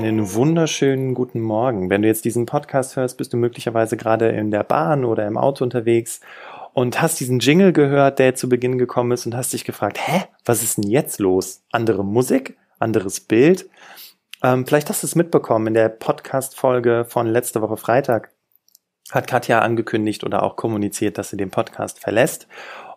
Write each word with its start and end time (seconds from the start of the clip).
Einen 0.00 0.32
wunderschönen 0.32 1.12
guten 1.12 1.42
Morgen. 1.42 1.90
Wenn 1.90 2.00
du 2.00 2.08
jetzt 2.08 2.24
diesen 2.24 2.46
Podcast 2.46 2.96
hörst, 2.96 3.18
bist 3.18 3.34
du 3.34 3.36
möglicherweise 3.36 3.98
gerade 3.98 4.30
in 4.30 4.50
der 4.50 4.64
Bahn 4.64 5.04
oder 5.04 5.26
im 5.26 5.36
Auto 5.36 5.62
unterwegs 5.62 6.22
und 6.72 7.02
hast 7.02 7.20
diesen 7.20 7.38
Jingle 7.38 7.74
gehört, 7.74 8.18
der 8.18 8.34
zu 8.34 8.48
Beginn 8.48 8.78
gekommen 8.78 9.12
ist 9.12 9.26
und 9.26 9.36
hast 9.36 9.52
dich 9.52 9.66
gefragt, 9.66 9.98
hä, 10.00 10.22
was 10.46 10.62
ist 10.62 10.78
denn 10.78 10.88
jetzt 10.88 11.20
los? 11.20 11.64
Andere 11.70 12.02
Musik? 12.02 12.56
Anderes 12.78 13.20
Bild? 13.20 13.68
Ähm, 14.42 14.66
vielleicht 14.66 14.88
hast 14.88 15.02
du 15.02 15.06
es 15.06 15.16
mitbekommen 15.16 15.66
in 15.66 15.74
der 15.74 15.90
Podcast-Folge 15.90 17.04
von 17.06 17.26
letzter 17.26 17.60
Woche 17.60 17.76
Freitag 17.76 18.30
hat 19.10 19.26
Katja 19.26 19.58
angekündigt 19.58 20.24
oder 20.24 20.42
auch 20.44 20.56
kommuniziert, 20.56 21.18
dass 21.18 21.28
sie 21.28 21.36
den 21.36 21.50
Podcast 21.50 22.00
verlässt. 22.00 22.48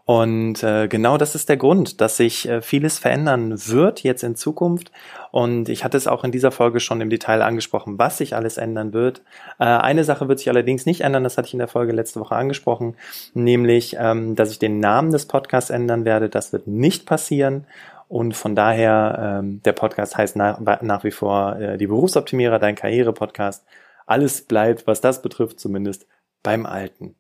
Und 0.06 0.64
äh, 0.64 0.90
genau 0.90 1.18
das 1.18 1.34
ist 1.34 1.48
der 1.48 1.56
Grund, 1.56 2.02
dass 2.02 2.18
sich 2.18 2.50
äh, 2.50 2.62
vieles 2.62 3.00
verändern 3.00 3.54
wird 3.68 4.04
jetzt 4.04 4.24
in 4.24 4.36
Zukunft. 4.36 4.92
Und 5.32 5.70
ich 5.70 5.86
hatte 5.86 5.96
es 5.96 6.08
auch 6.08 6.26
in 6.26 6.32
dieser 6.34 6.52
Folge 6.52 6.82
schon 6.82 7.00
im 7.00 7.10
Detail 7.10 7.42
angesprochen, 7.42 7.98
was 7.98 8.18
sich 8.18 8.36
alles 8.36 8.58
ändern 8.58 8.92
wird. 8.92 9.22
Äh, 9.60 9.64
eine 9.64 10.04
Sache 10.04 10.28
wird 10.28 10.40
sich 10.40 10.50
allerdings 10.50 10.86
nicht 10.86 11.02
ändern, 11.02 11.24
das 11.24 11.38
hatte 11.38 11.48
ich 11.48 11.54
in 11.54 11.60
der 11.60 11.70
Folge 11.70 11.94
letzte 11.94 12.20
Woche 12.20 12.36
angesprochen, 12.36 12.98
nämlich, 13.34 13.96
ähm, 13.98 14.36
dass 14.36 14.52
ich 14.52 14.60
den 14.60 14.82
Namen 14.82 15.12
des 15.12 15.26
Podcasts 15.26 15.70
ändern 15.70 16.04
werde. 16.04 16.28
Das 16.28 16.52
wird 16.52 16.68
nicht 16.68 17.06
passieren. 17.06 17.66
Und 18.10 18.36
von 18.36 18.56
daher, 18.56 19.40
ähm, 19.40 19.62
der 19.64 19.72
Podcast 19.72 20.18
heißt 20.18 20.36
nach, 20.36 20.60
nach 20.82 21.04
wie 21.06 21.12
vor 21.12 21.56
äh, 21.56 21.78
die 21.78 21.88
Berufsoptimierer, 21.88 22.60
dein 22.60 22.76
Karriere-Podcast. 22.76 23.66
Alles 24.06 24.42
bleibt, 24.42 24.86
was 24.86 25.00
das 25.00 25.22
betrifft, 25.22 25.62
zumindest 25.62 26.08
beim 26.44 26.66
Alten. 26.66 27.16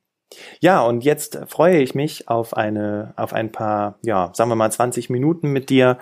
Ja, 0.59 0.81
und 0.81 1.03
jetzt 1.03 1.39
freue 1.47 1.77
ich 1.77 1.95
mich 1.95 2.27
auf 2.27 2.55
eine, 2.55 3.13
auf 3.15 3.33
ein 3.33 3.51
paar, 3.51 3.97
ja, 4.03 4.31
sagen 4.33 4.49
wir 4.49 4.55
mal 4.55 4.71
20 4.71 5.09
Minuten 5.09 5.51
mit 5.51 5.69
dir, 5.69 5.97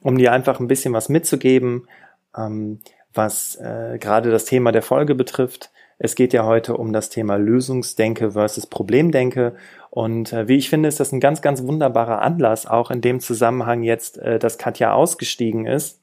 um 0.00 0.18
dir 0.18 0.32
einfach 0.32 0.60
ein 0.60 0.68
bisschen 0.68 0.92
was 0.92 1.08
mitzugeben, 1.08 1.88
ähm, 2.36 2.80
was 3.12 3.56
äh, 3.56 3.98
gerade 3.98 4.30
das 4.30 4.44
Thema 4.44 4.72
der 4.72 4.82
Folge 4.82 5.14
betrifft. 5.14 5.70
Es 5.98 6.14
geht 6.14 6.32
ja 6.32 6.44
heute 6.44 6.76
um 6.76 6.92
das 6.92 7.08
Thema 7.08 7.36
Lösungsdenke 7.36 8.32
versus 8.32 8.66
Problemdenke. 8.66 9.56
Und 9.90 10.32
äh, 10.32 10.46
wie 10.46 10.56
ich 10.56 10.68
finde, 10.68 10.88
ist 10.88 11.00
das 11.00 11.12
ein 11.12 11.20
ganz, 11.20 11.40
ganz 11.40 11.62
wunderbarer 11.62 12.20
Anlass, 12.20 12.66
auch 12.66 12.90
in 12.90 13.00
dem 13.00 13.20
Zusammenhang 13.20 13.82
jetzt, 13.82 14.18
äh, 14.18 14.38
dass 14.38 14.58
Katja 14.58 14.92
ausgestiegen 14.92 15.66
ist 15.66 16.00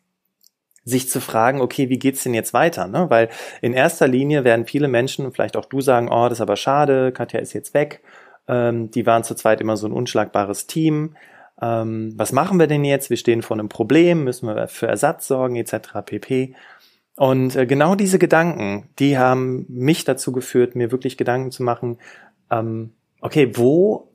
sich 0.86 1.10
zu 1.10 1.22
fragen, 1.22 1.62
okay, 1.62 1.90
wie 1.90 2.00
geht's 2.00 2.24
denn 2.24 2.34
jetzt 2.34 2.54
weiter? 2.54 2.88
Ne? 2.88 3.10
Weil 3.10 3.30
in 3.62 3.74
erster 3.74 4.08
Linie 4.08 4.44
werden 4.44 4.66
viele 4.66 4.88
Menschen, 4.88 5.32
vielleicht 5.32 5.56
auch 5.56 5.66
du 5.66 5.82
sagen, 5.82 6.10
oh, 6.12 6.24
das 6.28 6.40
ist 6.40 6.42
aber 6.42 6.56
schade, 6.56 7.12
Katja 7.12 7.40
ist 7.40 7.54
jetzt 7.54 7.74
weg. 7.74 8.02
Ähm, 8.48 8.92
die 8.92 9.06
waren 9.06 9.24
zu 9.24 9.36
zweit 9.36 9.62
immer 9.62 9.78
so 9.78 9.88
ein 9.88 9.94
unschlagbares 9.94 10.68
Team. 10.68 11.16
Ähm, 11.62 12.14
was 12.18 12.32
machen 12.32 12.60
wir 12.60 12.68
denn 12.68 12.84
jetzt? 12.84 13.10
Wir 13.10 13.18
stehen 13.18 13.42
vor 13.42 13.58
einem 13.58 13.70
Problem, 13.70 14.24
müssen 14.24 14.48
wir 14.48 14.68
für 14.68 14.88
Ersatz 14.88 15.28
sorgen, 15.28 15.56
etc. 15.56 15.76
pp. 16.06 16.56
Und 17.16 17.56
äh, 17.56 17.66
genau 17.66 17.96
diese 17.96 18.20
Gedanken, 18.20 18.90
die 19.00 19.18
haben 19.18 19.66
mich 19.70 20.04
dazu 20.04 20.32
geführt, 20.32 20.76
mir 20.76 20.92
wirklich 20.92 21.16
Gedanken 21.16 21.52
zu 21.52 21.64
machen, 21.64 21.98
ähm, 22.52 22.94
okay, 23.22 23.52
wo 23.56 24.10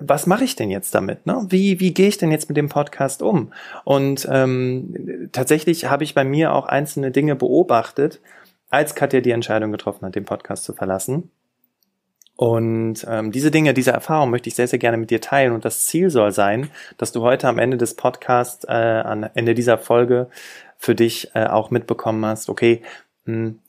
was 0.00 0.26
mache 0.26 0.44
ich 0.44 0.56
denn 0.56 0.70
jetzt 0.70 0.94
damit? 0.94 1.26
Ne? 1.26 1.46
Wie, 1.48 1.80
wie 1.80 1.94
gehe 1.94 2.08
ich 2.08 2.18
denn 2.18 2.30
jetzt 2.30 2.48
mit 2.48 2.56
dem 2.56 2.68
Podcast 2.68 3.22
um? 3.22 3.52
Und 3.84 4.28
ähm, 4.30 5.28
tatsächlich 5.32 5.90
habe 5.90 6.04
ich 6.04 6.14
bei 6.14 6.24
mir 6.24 6.52
auch 6.52 6.66
einzelne 6.66 7.10
Dinge 7.10 7.36
beobachtet, 7.36 8.20
als 8.70 8.94
Katja 8.94 9.20
die 9.20 9.30
Entscheidung 9.30 9.72
getroffen 9.72 10.06
hat, 10.06 10.14
den 10.14 10.24
Podcast 10.24 10.64
zu 10.64 10.72
verlassen. 10.72 11.30
Und 12.36 13.04
ähm, 13.10 13.32
diese 13.32 13.50
Dinge, 13.50 13.74
diese 13.74 13.90
Erfahrung 13.90 14.30
möchte 14.30 14.48
ich 14.48 14.54
sehr, 14.54 14.68
sehr 14.68 14.78
gerne 14.78 14.96
mit 14.96 15.10
dir 15.10 15.20
teilen. 15.20 15.52
Und 15.52 15.64
das 15.64 15.86
Ziel 15.86 16.08
soll 16.08 16.30
sein, 16.30 16.70
dass 16.96 17.10
du 17.10 17.22
heute 17.22 17.48
am 17.48 17.58
Ende 17.58 17.76
des 17.76 17.94
Podcasts, 17.94 18.64
äh, 18.64 18.72
am 18.72 19.28
Ende 19.34 19.54
dieser 19.54 19.76
Folge 19.76 20.28
für 20.76 20.94
dich 20.94 21.32
äh, 21.34 21.46
auch 21.46 21.70
mitbekommen 21.70 22.24
hast, 22.24 22.48
okay, 22.48 22.82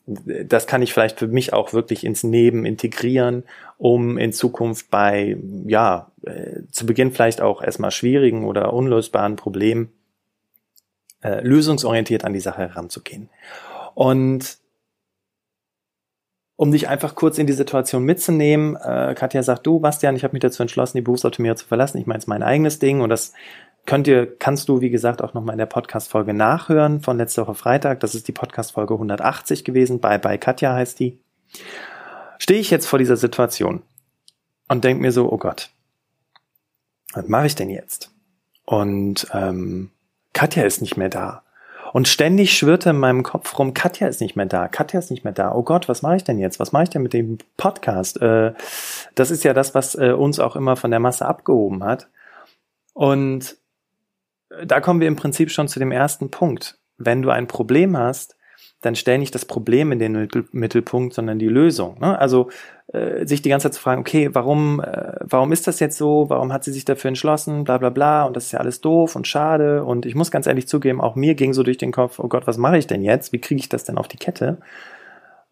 das 0.06 0.66
kann 0.66 0.80
ich 0.80 0.92
vielleicht 0.92 1.18
für 1.18 1.28
mich 1.28 1.52
auch 1.52 1.72
wirklich 1.72 2.04
ins 2.04 2.22
Neben 2.22 2.64
integrieren, 2.64 3.44
um 3.78 4.16
in 4.16 4.32
Zukunft 4.32 4.90
bei, 4.90 5.36
ja, 5.66 6.10
äh, 6.22 6.62
zu 6.70 6.86
Beginn 6.86 7.12
vielleicht 7.12 7.40
auch 7.40 7.62
erstmal 7.62 7.90
schwierigen 7.90 8.44
oder 8.44 8.72
unlösbaren 8.72 9.36
Problemen 9.36 9.92
äh, 11.22 11.46
lösungsorientiert 11.46 12.24
an 12.24 12.32
die 12.32 12.40
Sache 12.40 12.62
heranzugehen. 12.62 13.28
Und 13.94 14.58
um 16.56 16.72
dich 16.72 16.88
einfach 16.88 17.14
kurz 17.14 17.38
in 17.38 17.46
die 17.46 17.52
Situation 17.52 18.04
mitzunehmen, 18.04 18.76
äh, 18.76 19.14
Katja 19.14 19.42
sagt, 19.42 19.66
du, 19.66 19.80
Bastian, 19.80 20.16
ich 20.16 20.24
habe 20.24 20.32
mich 20.32 20.42
dazu 20.42 20.62
entschlossen, 20.62 20.98
die 20.98 21.02
Berufsautomierung 21.02 21.56
zu 21.56 21.66
verlassen. 21.66 21.98
Ich 21.98 22.06
meine, 22.06 22.18
es 22.18 22.24
ist 22.24 22.28
mein 22.28 22.42
eigenes 22.42 22.78
Ding 22.78 23.00
und 23.00 23.10
das 23.10 23.32
könnt 23.86 24.06
ihr, 24.06 24.38
kannst 24.38 24.68
du, 24.68 24.80
wie 24.80 24.90
gesagt, 24.90 25.22
auch 25.22 25.34
nochmal 25.34 25.54
in 25.54 25.58
der 25.58 25.66
Podcast-Folge 25.66 26.34
nachhören 26.34 27.00
von 27.00 27.16
letzter 27.16 27.46
Woche 27.46 27.54
Freitag. 27.54 28.00
Das 28.00 28.14
ist 28.14 28.28
die 28.28 28.32
Podcast-Folge 28.32 28.94
180 28.94 29.64
gewesen. 29.64 30.00
Bye 30.00 30.18
bye 30.18 30.38
Katja 30.38 30.74
heißt 30.74 31.00
die. 31.00 31.18
Stehe 32.38 32.60
ich 32.60 32.70
jetzt 32.70 32.86
vor 32.86 32.98
dieser 32.98 33.16
Situation 33.16 33.82
und 34.68 34.84
denke 34.84 35.02
mir 35.02 35.12
so, 35.12 35.30
oh 35.30 35.38
Gott, 35.38 35.70
was 37.12 37.26
mache 37.28 37.46
ich 37.46 37.54
denn 37.54 37.70
jetzt? 37.70 38.10
Und 38.64 39.26
ähm, 39.32 39.90
Katja 40.32 40.62
ist 40.62 40.80
nicht 40.80 40.96
mehr 40.96 41.08
da. 41.08 41.42
Und 41.92 42.06
ständig 42.06 42.56
schwirrte 42.56 42.90
in 42.90 42.98
meinem 42.98 43.24
Kopf 43.24 43.58
rum, 43.58 43.74
Katja 43.74 44.06
ist 44.06 44.20
nicht 44.20 44.36
mehr 44.36 44.46
da, 44.46 44.68
Katja 44.68 45.00
ist 45.00 45.10
nicht 45.10 45.24
mehr 45.24 45.32
da. 45.32 45.52
Oh 45.52 45.64
Gott, 45.64 45.88
was 45.88 46.02
mache 46.02 46.16
ich 46.16 46.24
denn 46.24 46.38
jetzt? 46.38 46.60
Was 46.60 46.70
mache 46.70 46.84
ich 46.84 46.90
denn 46.90 47.02
mit 47.02 47.12
dem 47.12 47.38
Podcast? 47.56 48.22
Äh, 48.22 48.54
das 49.16 49.32
ist 49.32 49.42
ja 49.42 49.52
das, 49.52 49.74
was 49.74 49.96
äh, 49.96 50.12
uns 50.12 50.38
auch 50.38 50.54
immer 50.54 50.76
von 50.76 50.92
der 50.92 51.00
Masse 51.00 51.26
abgehoben 51.26 51.82
hat. 51.82 52.08
Und 52.92 53.56
da 54.64 54.80
kommen 54.80 55.00
wir 55.00 55.08
im 55.08 55.16
Prinzip 55.16 55.50
schon 55.50 55.68
zu 55.68 55.78
dem 55.78 55.92
ersten 55.92 56.30
Punkt. 56.30 56.78
Wenn 56.98 57.22
du 57.22 57.30
ein 57.30 57.46
Problem 57.46 57.96
hast, 57.96 58.36
dann 58.80 58.94
stell 58.94 59.18
nicht 59.18 59.34
das 59.34 59.44
Problem 59.44 59.92
in 59.92 59.98
den 59.98 60.28
Mittelpunkt, 60.52 61.14
sondern 61.14 61.38
die 61.38 61.48
Lösung. 61.48 61.98
Ne? 62.00 62.18
Also 62.18 62.48
äh, 62.92 63.26
sich 63.26 63.42
die 63.42 63.50
ganze 63.50 63.68
Zeit 63.68 63.74
zu 63.74 63.80
fragen, 63.80 64.00
okay, 64.00 64.30
warum, 64.32 64.80
äh, 64.80 65.16
warum 65.20 65.52
ist 65.52 65.66
das 65.66 65.80
jetzt 65.80 65.98
so? 65.98 66.26
Warum 66.28 66.52
hat 66.52 66.64
sie 66.64 66.72
sich 66.72 66.86
dafür 66.86 67.08
entschlossen? 67.08 67.64
Bla 67.64 67.78
bla 67.78 67.90
bla. 67.90 68.24
Und 68.24 68.36
das 68.36 68.46
ist 68.46 68.52
ja 68.52 68.58
alles 68.58 68.80
doof 68.80 69.16
und 69.16 69.26
schade. 69.26 69.84
Und 69.84 70.06
ich 70.06 70.14
muss 70.14 70.30
ganz 70.30 70.46
ehrlich 70.46 70.66
zugeben, 70.66 71.00
auch 71.00 71.14
mir 71.14 71.34
ging 71.34 71.52
so 71.52 71.62
durch 71.62 71.78
den 71.78 71.92
Kopf, 71.92 72.18
oh 72.18 72.28
Gott, 72.28 72.46
was 72.46 72.56
mache 72.56 72.78
ich 72.78 72.86
denn 72.86 73.02
jetzt? 73.02 73.32
Wie 73.32 73.40
kriege 73.40 73.60
ich 73.60 73.68
das 73.68 73.84
denn 73.84 73.98
auf 73.98 74.08
die 74.08 74.16
Kette? 74.16 74.58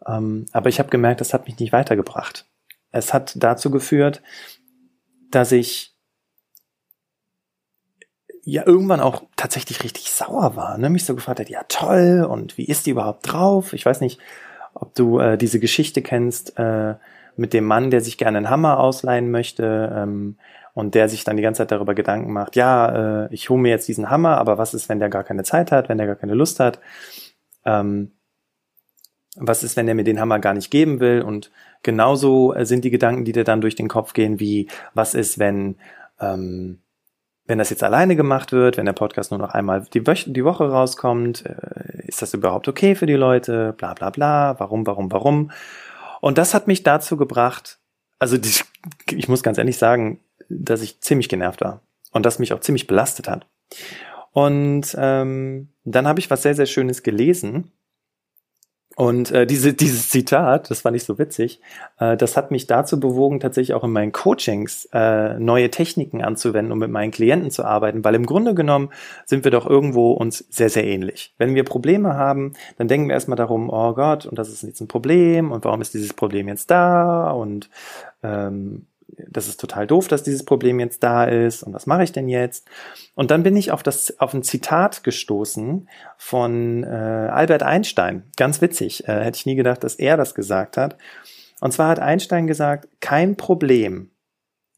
Ähm, 0.07 0.47
aber 0.53 0.71
ich 0.71 0.79
habe 0.79 0.89
gemerkt, 0.89 1.21
das 1.21 1.35
hat 1.35 1.47
mich 1.47 1.59
nicht 1.59 1.73
weitergebracht. 1.73 2.47
Es 2.93 3.13
hat 3.13 3.35
dazu 3.37 3.71
geführt, 3.71 4.23
dass 5.31 5.53
ich 5.53 5.98
ja 8.51 8.67
irgendwann 8.67 9.01
auch 9.01 9.25
tatsächlich 9.37 9.85
richtig 9.85 10.11
sauer 10.11 10.57
war, 10.57 10.79
ne? 10.79 10.89
mich 10.89 11.05
so 11.05 11.15
gefragt 11.15 11.41
hat, 11.41 11.51
ja 11.51 11.65
toll, 11.69 12.27
und 12.29 12.57
wie 12.57 12.65
ist 12.65 12.87
die 12.87 12.91
überhaupt 12.91 13.31
drauf? 13.31 13.75
Ich 13.75 13.85
weiß 13.85 14.01
nicht, 14.01 14.21
ob 14.73 14.95
du 14.95 15.19
äh, 15.19 15.37
diese 15.37 15.61
Geschichte 15.61 16.01
kennst 16.01 16.59
äh, 16.59 16.95
mit 17.37 17.53
dem 17.53 17.65
Mann, 17.65 17.91
der 17.91 18.01
sich 18.01 18.17
gerne 18.17 18.39
einen 18.39 18.51
Hammer 18.51 18.81
ausleihen 18.81 19.31
möchte 19.31 19.93
ähm, 19.95 20.39
und 20.73 20.95
der 20.95 21.11
sich 21.11 21.25
dann 21.25 21.37
die 21.37 21.43
ganze 21.43 21.59
Zeit 21.59 21.73
darüber 21.73 21.95
Gedanken 21.95 22.33
macht, 22.33 22.57
ja, 22.57 23.27
äh, 23.27 23.35
ich 23.35 23.51
hole 23.51 23.61
mir 23.61 23.69
jetzt 23.69 23.87
diesen 23.87 24.09
Hammer, 24.09 24.39
aber 24.39 24.57
was 24.57 24.73
ist, 24.73 24.89
wenn 24.89 24.99
der 24.99 25.11
gar 25.11 25.25
keine 25.25 25.43
Zeit 25.43 25.71
hat, 25.71 25.91
wenn 25.91 25.99
der 25.99 26.07
gar 26.07 26.17
keine 26.17 26.35
Lust 26.35 26.59
hat? 26.59 26.81
Ähm, 27.67 28.13
was 29.37 29.63
ist, 29.63 29.77
wenn 29.77 29.87
der 29.87 29.95
mir 29.95 30.05
den 30.05 30.21
Hammer 30.21 30.39
gar 30.39 30.55
nicht 30.55 30.71
geben 30.71 31.01
will? 31.01 31.21
Und 31.21 31.51
genauso 31.83 32.55
äh, 32.55 32.65
sind 32.65 32.83
die 32.83 32.91
Gedanken, 32.91 33.27
die 33.27 33.33
dir 33.33 33.45
dann 33.45 33.61
durch 33.61 33.77
den 33.77 33.89
Kopf 33.89 34.15
gehen, 34.15 34.41
wie 34.41 34.69
was 34.95 35.15
ist, 35.15 35.39
wenn 35.39 35.77
ähm, 36.19 36.81
wenn 37.49 37.59
das 37.59 37.71
jetzt 37.71 37.83
alleine 37.83 38.15
gemacht 38.15 38.53
wird, 38.53 38.77
wenn 38.77 38.85
der 38.85 38.93
Podcast 38.93 39.31
nur 39.31 39.41
noch 39.41 39.55
einmal 39.55 39.87
die, 39.93 40.07
Wo 40.07 40.13
die 40.13 40.45
Woche 40.45 40.69
rauskommt, 40.69 41.45
äh, 41.47 42.07
ist 42.07 42.23
das 42.23 42.35
überhaupt 42.35 42.69
okay 42.69 42.95
für 42.95 43.07
die 43.07 43.15
Leute? 43.15 43.75
Bla 43.77 43.95
bla 43.95 44.11
bla, 44.11 44.55
warum, 44.61 44.87
warum, 44.87 45.11
warum? 45.11 45.51
Und 46.21 46.39
das 46.39 46.53
hat 46.53 46.69
mich 46.69 46.83
dazu 46.83 47.17
gebracht, 47.17 47.79
also 48.19 48.37
die, 48.37 48.53
ich 49.11 49.29
muss 49.29 49.43
ganz 49.43 49.57
ehrlich 49.59 49.79
sagen, 49.79 50.21
dass 50.51 50.83
ich 50.83 51.01
ziemlich 51.01 51.29
genervt 51.29 51.63
war 51.63 51.81
und 52.13 52.27
das 52.27 52.39
mich 52.39 52.53
auch 52.53 52.61
ziemlich 52.61 52.87
belastet 52.87 53.29
hat. 53.29 53.47
Und 54.33 54.95
ähm, 54.99 55.71
dann 55.85 56.07
habe 56.07 56.21
ich 56.21 56.31
was 56.31 56.43
sehr, 56.43 56.55
sehr 56.55 56.67
Schönes 56.67 57.03
gelesen 57.03 57.73
und 58.99 59.31
äh, 59.31 59.47
diese, 59.47 59.75
dieses 59.75 60.11
Zitat, 60.11 60.73
das 60.73 60.81
fand 60.81 60.97
ich 60.97 61.05
so 61.05 61.21
witzig, 61.21 61.61
äh, 62.01 62.17
das 62.17 62.37
hat 62.37 62.51
mich 62.51 62.67
dazu 62.67 62.99
bewogen, 62.99 63.39
tatsächlich 63.39 63.75
auch 63.75 63.85
in 63.85 63.93
meinen 63.93 64.11
Coachings 64.11 64.89
äh, 64.93 65.39
neue 65.39 65.71
Techniken 65.71 66.21
anzuwenden, 66.21 66.73
um 66.73 66.81
mit 66.81 66.91
meinen 66.91 67.13
Klienten 67.13 67.53
zu 67.53 67.65
arbeiten, 67.65 68.03
weil 68.03 68.17
im 68.17 68.27
Grunde 68.27 68.55
genommen 68.55 68.91
sind 69.25 69.45
wir 69.45 69.53
doch 69.53 69.71
irgendwo 69.71 70.11
uns 70.15 70.45
sehr, 70.51 70.69
sehr 70.69 70.83
ähnlich. 70.83 71.33
Wenn 71.39 71.55
wir 71.55 71.63
Probleme 71.63 72.15
haben, 72.15 72.55
dann 72.77 72.89
denken 72.89 73.07
wir 73.07 73.15
erstmal 73.15 73.37
darum, 73.37 73.71
oh 73.71 73.95
Gott, 73.95 74.27
und 74.27 74.37
das 74.37 74.49
ist 74.49 74.65
jetzt 74.65 74.81
ein 74.81 74.89
Problem 74.89 75.53
und 75.53 75.65
warum 75.65 75.81
ist 75.81 75.95
dieses 75.95 76.13
Problem 76.13 76.49
jetzt 76.49 76.69
da 76.69 77.31
und 77.31 77.71
ähm, 78.25 78.87
das 79.09 79.49
ist 79.49 79.59
total 79.61 79.87
doof, 79.87 80.09
dass 80.09 80.23
dieses 80.23 80.45
Problem 80.45 80.81
jetzt 80.81 81.03
da 81.03 81.25
ist 81.25 81.63
und 81.63 81.73
was 81.73 81.87
mache 81.87 82.05
ich 82.05 82.13
denn 82.13 82.29
jetzt? 82.29 82.69
Und 83.15 83.31
dann 83.31 83.43
bin 83.43 83.57
ich 83.57 83.71
auf 83.71 83.83
das 83.83 84.19
auf 84.21 84.35
ein 84.35 84.43
Zitat 84.43 85.03
gestoßen 85.03 85.89
von 86.17 86.85
äh, 86.85 86.87
Albert 86.87 87.63
Einstein. 87.63 88.25
Ganz 88.37 88.61
witzig, 88.61 89.09
äh, 89.09 89.25
hätte 89.25 89.37
ich 89.37 89.47
nie 89.47 89.57
gedacht, 89.57 89.83
dass 89.85 89.95
er 89.95 90.17
das 90.17 90.35
gesagt 90.35 90.77
hat. 90.77 90.99
Und 91.61 91.73
zwar 91.73 91.89
hat 91.89 91.99
Einstein 91.99 92.47
gesagt, 92.47 92.89
kein 93.01 93.37
Problem 93.37 94.11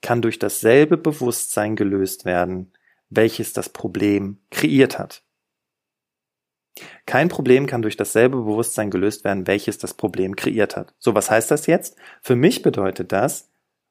kann 0.00 0.22
durch 0.22 0.38
dasselbe 0.38 0.96
Bewusstsein 0.96 1.76
gelöst 1.76 2.24
werden, 2.24 2.72
welches 3.10 3.52
das 3.52 3.68
Problem 3.68 4.38
kreiert 4.50 4.98
hat. 4.98 5.22
Kein 7.04 7.28
Problem 7.28 7.66
kann 7.66 7.82
durch 7.82 7.96
dasselbe 7.96 8.38
Bewusstsein 8.38 8.90
gelöst 8.90 9.24
werden, 9.24 9.46
welches 9.46 9.76
das 9.76 9.92
Problem 9.92 10.36
kreiert 10.36 10.76
hat. 10.76 10.94
So, 10.98 11.14
was 11.14 11.30
heißt 11.30 11.50
das 11.50 11.66
jetzt? 11.66 11.96
Für 12.22 12.36
mich 12.36 12.62
bedeutet 12.62 13.12
das, 13.12 13.49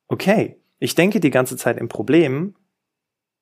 okay, 0.09 0.57
ich 0.79 0.95
denke 0.95 1.19
die 1.19 1.29
ganze 1.29 1.55
Zeit 1.55 1.77
im 1.77 1.87
Problem 1.87 2.55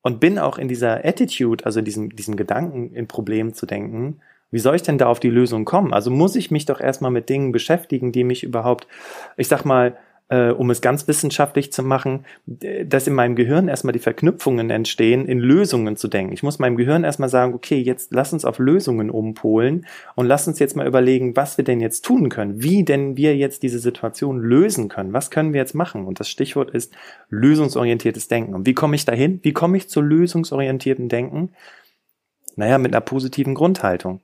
und 0.02 0.20
bin 0.20 0.38
auch 0.38 0.58
in 0.58 0.68
dieser 0.68 1.04
Attitude, 1.04 1.66
also 1.66 1.80
in 1.80 1.86
diesem, 1.86 2.16
diesem 2.16 2.36
Gedanken 2.36 2.94
in 2.94 3.08
Problemen 3.08 3.54
zu 3.54 3.66
denken. 3.66 4.20
Wie 4.52 4.60
soll 4.60 4.76
ich 4.76 4.84
denn 4.84 4.98
da 4.98 5.08
auf 5.08 5.20
die 5.20 5.30
Lösung 5.30 5.66
kommen? 5.66 5.94
Also 5.94 6.12
muss 6.12 6.36
ich 6.36 6.52
mich 6.52 6.66
doch 6.66 6.80
erstmal 6.80 7.12
mit 7.12 7.30
Dingen 7.30 7.52
beschäftigen, 7.52 8.12
die 8.12 8.24
mich 8.24 8.44
überhaupt, 8.44 8.88
ich 9.36 9.48
sag 9.48 9.66
mal, 9.66 9.98
äh, 10.30 10.50
um 10.50 10.70
es 10.70 10.82
ganz 10.82 11.08
wissenschaftlich 11.08 11.72
zu 11.72 11.84
machen, 11.84 12.26
dass 12.46 13.08
in 13.08 13.14
meinem 13.14 13.36
Gehirn 13.36 13.68
erstmal 13.68 13.94
die 13.94 14.00
Verknüpfungen 14.00 14.70
entstehen, 14.70 15.26
in 15.26 15.40
Lösungen 15.40 15.96
zu 15.96 16.08
denken. 16.08 16.34
Ich 16.34 16.44
muss 16.44 16.60
meinem 16.60 16.76
Gehirn 16.76 17.04
erstmal 17.04 17.30
sagen, 17.30 17.54
okay, 17.54 17.80
jetzt 17.80 18.14
lass 18.14 18.34
uns 18.34 18.44
auf 18.44 18.60
Lösungen 18.60 19.10
umpolen 19.10 19.86
und 20.16 20.26
lass 20.26 20.48
uns 20.48 20.60
jetzt 20.60 20.76
mal 20.76 20.88
überlegen, 20.88 21.36
was 21.36 21.58
wir 21.58 21.64
denn 21.64 21.80
jetzt 21.80 22.04
tun 22.04 22.30
können, 22.30 22.62
wie 22.62 22.84
denn 22.84 23.16
wir 23.16 23.38
jetzt 23.38 23.64
diese 23.64 23.80
Situation 23.80 24.40
lösen 24.40 24.90
können, 24.90 25.14
was 25.14 25.32
können 25.32 25.54
wir 25.54 25.62
jetzt 25.62 25.76
machen? 25.76 26.06
Und 26.06 26.20
das 26.20 26.30
Stichwort 26.30 26.72
ist 26.72 26.94
lösungsorientiertes 27.30 28.28
Denken. 28.28 28.54
Und 28.54 28.66
wie 28.66 28.74
komme 28.74 28.96
ich 28.96 29.06
dahin? 29.06 29.40
Wie 29.44 29.54
komme 29.54 29.78
ich 29.78 29.90
zu 29.90 30.02
lösungsorientierten 30.02 31.08
Denken? 31.08 31.54
Naja, 32.56 32.78
mit 32.80 32.94
einer 32.94 33.02
positiven 33.02 33.54
Grundhaltung. 33.54 34.22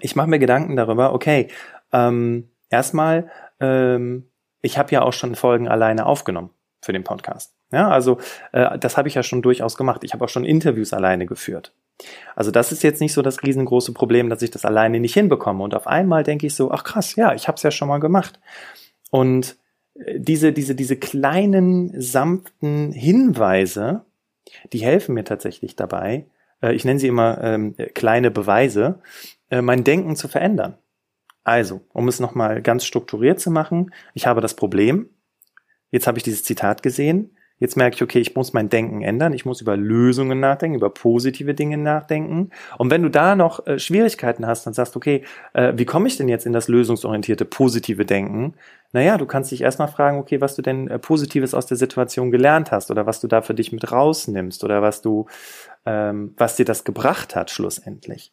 Ich 0.00 0.16
mache 0.16 0.28
mir 0.28 0.38
Gedanken 0.38 0.74
darüber, 0.74 1.12
okay, 1.12 1.48
ähm, 1.92 2.48
erstmal 2.70 3.30
ähm, 3.60 4.24
ich 4.62 4.78
habe 4.78 4.92
ja 4.92 5.02
auch 5.02 5.12
schon 5.12 5.34
Folgen 5.34 5.68
alleine 5.68 6.06
aufgenommen 6.06 6.50
für 6.80 6.92
den 6.92 7.04
Podcast. 7.04 7.54
Ja, 7.72 7.90
also 7.90 8.18
äh, 8.52 8.78
das 8.78 8.96
habe 8.96 9.08
ich 9.08 9.14
ja 9.14 9.22
schon 9.22 9.42
durchaus 9.42 9.76
gemacht. 9.76 10.04
Ich 10.04 10.12
habe 10.12 10.24
auch 10.24 10.28
schon 10.28 10.44
Interviews 10.44 10.92
alleine 10.92 11.26
geführt. 11.26 11.72
Also 12.34 12.50
das 12.50 12.72
ist 12.72 12.82
jetzt 12.82 13.00
nicht 13.00 13.12
so 13.12 13.22
das 13.22 13.42
riesengroße 13.42 13.92
Problem, 13.92 14.28
dass 14.28 14.42
ich 14.42 14.50
das 14.50 14.64
alleine 14.64 15.00
nicht 15.00 15.14
hinbekomme. 15.14 15.62
Und 15.62 15.74
auf 15.74 15.86
einmal 15.86 16.22
denke 16.22 16.46
ich 16.46 16.54
so, 16.54 16.70
ach 16.70 16.84
krass, 16.84 17.16
ja, 17.16 17.34
ich 17.34 17.48
habe 17.48 17.56
es 17.56 17.62
ja 17.62 17.70
schon 17.70 17.88
mal 17.88 17.98
gemacht. 17.98 18.40
Und 19.10 19.56
äh, 19.94 20.18
diese, 20.18 20.52
diese, 20.52 20.74
diese 20.74 20.96
kleinen, 20.96 22.00
sanften 22.00 22.92
Hinweise, 22.92 24.04
die 24.72 24.84
helfen 24.84 25.14
mir 25.14 25.24
tatsächlich 25.24 25.76
dabei, 25.76 26.26
äh, 26.62 26.74
ich 26.74 26.84
nenne 26.84 26.98
sie 26.98 27.08
immer 27.08 27.42
ähm, 27.42 27.74
kleine 27.94 28.30
Beweise, 28.30 29.00
äh, 29.50 29.62
mein 29.62 29.84
Denken 29.84 30.16
zu 30.16 30.28
verändern. 30.28 30.76
Also, 31.44 31.80
um 31.92 32.08
es 32.08 32.20
nochmal 32.20 32.62
ganz 32.62 32.84
strukturiert 32.84 33.40
zu 33.40 33.50
machen, 33.50 33.92
ich 34.14 34.26
habe 34.26 34.40
das 34.40 34.54
Problem, 34.54 35.10
jetzt 35.90 36.06
habe 36.06 36.18
ich 36.18 36.24
dieses 36.24 36.44
Zitat 36.44 36.82
gesehen, 36.82 37.36
jetzt 37.62 37.76
merke 37.76 37.94
ich, 37.94 38.02
okay, 38.02 38.18
ich 38.18 38.34
muss 38.34 38.52
mein 38.52 38.68
Denken 38.68 39.02
ändern, 39.02 39.32
ich 39.32 39.44
muss 39.44 39.60
über 39.60 39.76
Lösungen 39.76 40.40
nachdenken, 40.40 40.76
über 40.76 40.90
positive 40.90 41.54
Dinge 41.54 41.78
nachdenken. 41.78 42.50
Und 42.76 42.90
wenn 42.90 43.02
du 43.02 43.08
da 43.08 43.36
noch 43.36 43.64
äh, 43.68 43.78
Schwierigkeiten 43.78 44.46
hast 44.48 44.66
und 44.66 44.74
sagst, 44.74 44.96
okay, 44.96 45.22
äh, 45.52 45.72
wie 45.76 45.84
komme 45.84 46.08
ich 46.08 46.16
denn 46.16 46.28
jetzt 46.28 46.44
in 46.44 46.52
das 46.52 46.66
lösungsorientierte, 46.66 47.44
positive 47.44 48.04
Denken? 48.04 48.54
Naja, 48.90 49.16
du 49.16 49.26
kannst 49.26 49.52
dich 49.52 49.60
erstmal 49.60 49.86
fragen, 49.86 50.18
okay, 50.18 50.40
was 50.40 50.56
du 50.56 50.62
denn 50.62 50.88
äh, 50.88 50.98
Positives 50.98 51.54
aus 51.54 51.66
der 51.66 51.76
Situation 51.76 52.32
gelernt 52.32 52.72
hast 52.72 52.90
oder 52.90 53.06
was 53.06 53.20
du 53.20 53.28
da 53.28 53.42
für 53.42 53.54
dich 53.54 53.70
mit 53.70 53.92
rausnimmst 53.92 54.64
oder 54.64 54.82
was 54.82 55.00
du, 55.00 55.26
ähm, 55.86 56.34
was 56.36 56.56
dir 56.56 56.64
das 56.64 56.82
gebracht 56.82 57.36
hat 57.36 57.52
schlussendlich. 57.52 58.32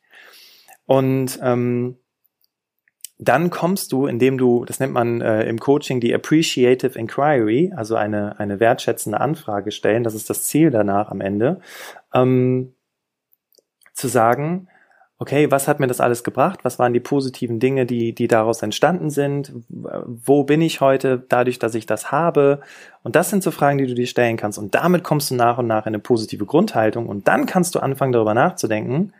Und 0.87 1.37
ähm, 1.43 1.97
dann 3.21 3.49
kommst 3.49 3.91
du, 3.91 4.07
indem 4.07 4.37
du, 4.37 4.63
das 4.63 4.79
nennt 4.79 4.93
man 4.93 5.19
äh, 5.19 5.43
im 5.43 5.59
Coaching 5.59 5.99
die 5.99 6.13
Appreciative 6.15 6.97
Inquiry, 6.97 7.73
also 7.75 7.95
eine, 7.95 8.39
eine 8.39 8.61
wertschätzende 8.61 9.19
Anfrage 9.19 9.71
stellen, 9.71 10.05
das 10.05 10.15
ist 10.15 10.29
das 10.29 10.43
Ziel 10.43 10.71
danach 10.71 11.11
am 11.11 11.19
Ende, 11.19 11.59
ähm, 12.13 12.73
zu 13.93 14.07
sagen, 14.07 14.69
okay, 15.17 15.51
was 15.51 15.67
hat 15.67 15.81
mir 15.81 15.87
das 15.87 15.99
alles 15.99 16.23
gebracht? 16.23 16.61
Was 16.63 16.79
waren 16.79 16.93
die 16.93 17.01
positiven 17.01 17.59
Dinge, 17.59 17.85
die, 17.85 18.15
die 18.15 18.29
daraus 18.29 18.61
entstanden 18.61 19.09
sind? 19.09 19.51
Wo 19.67 20.45
bin 20.45 20.61
ich 20.61 20.79
heute 20.79 21.21
dadurch, 21.27 21.59
dass 21.59 21.75
ich 21.75 21.85
das 21.85 22.13
habe? 22.13 22.61
Und 23.03 23.17
das 23.17 23.29
sind 23.29 23.43
so 23.43 23.51
Fragen, 23.51 23.79
die 23.79 23.87
du 23.87 23.95
dir 23.95 24.07
stellen 24.07 24.37
kannst. 24.37 24.57
Und 24.57 24.75
damit 24.75 25.03
kommst 25.03 25.29
du 25.29 25.35
nach 25.35 25.57
und 25.57 25.67
nach 25.67 25.85
in 25.85 25.89
eine 25.89 25.99
positive 25.99 26.45
Grundhaltung. 26.45 27.09
Und 27.09 27.27
dann 27.27 27.45
kannst 27.45 27.75
du 27.75 27.81
anfangen, 27.81 28.13
darüber 28.13 28.33
nachzudenken, 28.33 29.13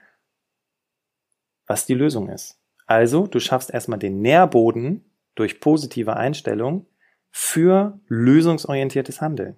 was 1.68 1.86
die 1.86 1.96
Lösung 1.96 2.30
ist. 2.30 2.58
Also, 2.90 3.28
du 3.28 3.40
schaffst 3.40 3.70
erstmal 3.70 4.00
den 4.00 4.20
Nährboden 4.20 5.06
durch 5.36 5.60
positive 5.60 6.18
Einstellung 6.18 6.88
für 7.30 8.00
lösungsorientiertes 8.08 9.22
Handeln. 9.22 9.58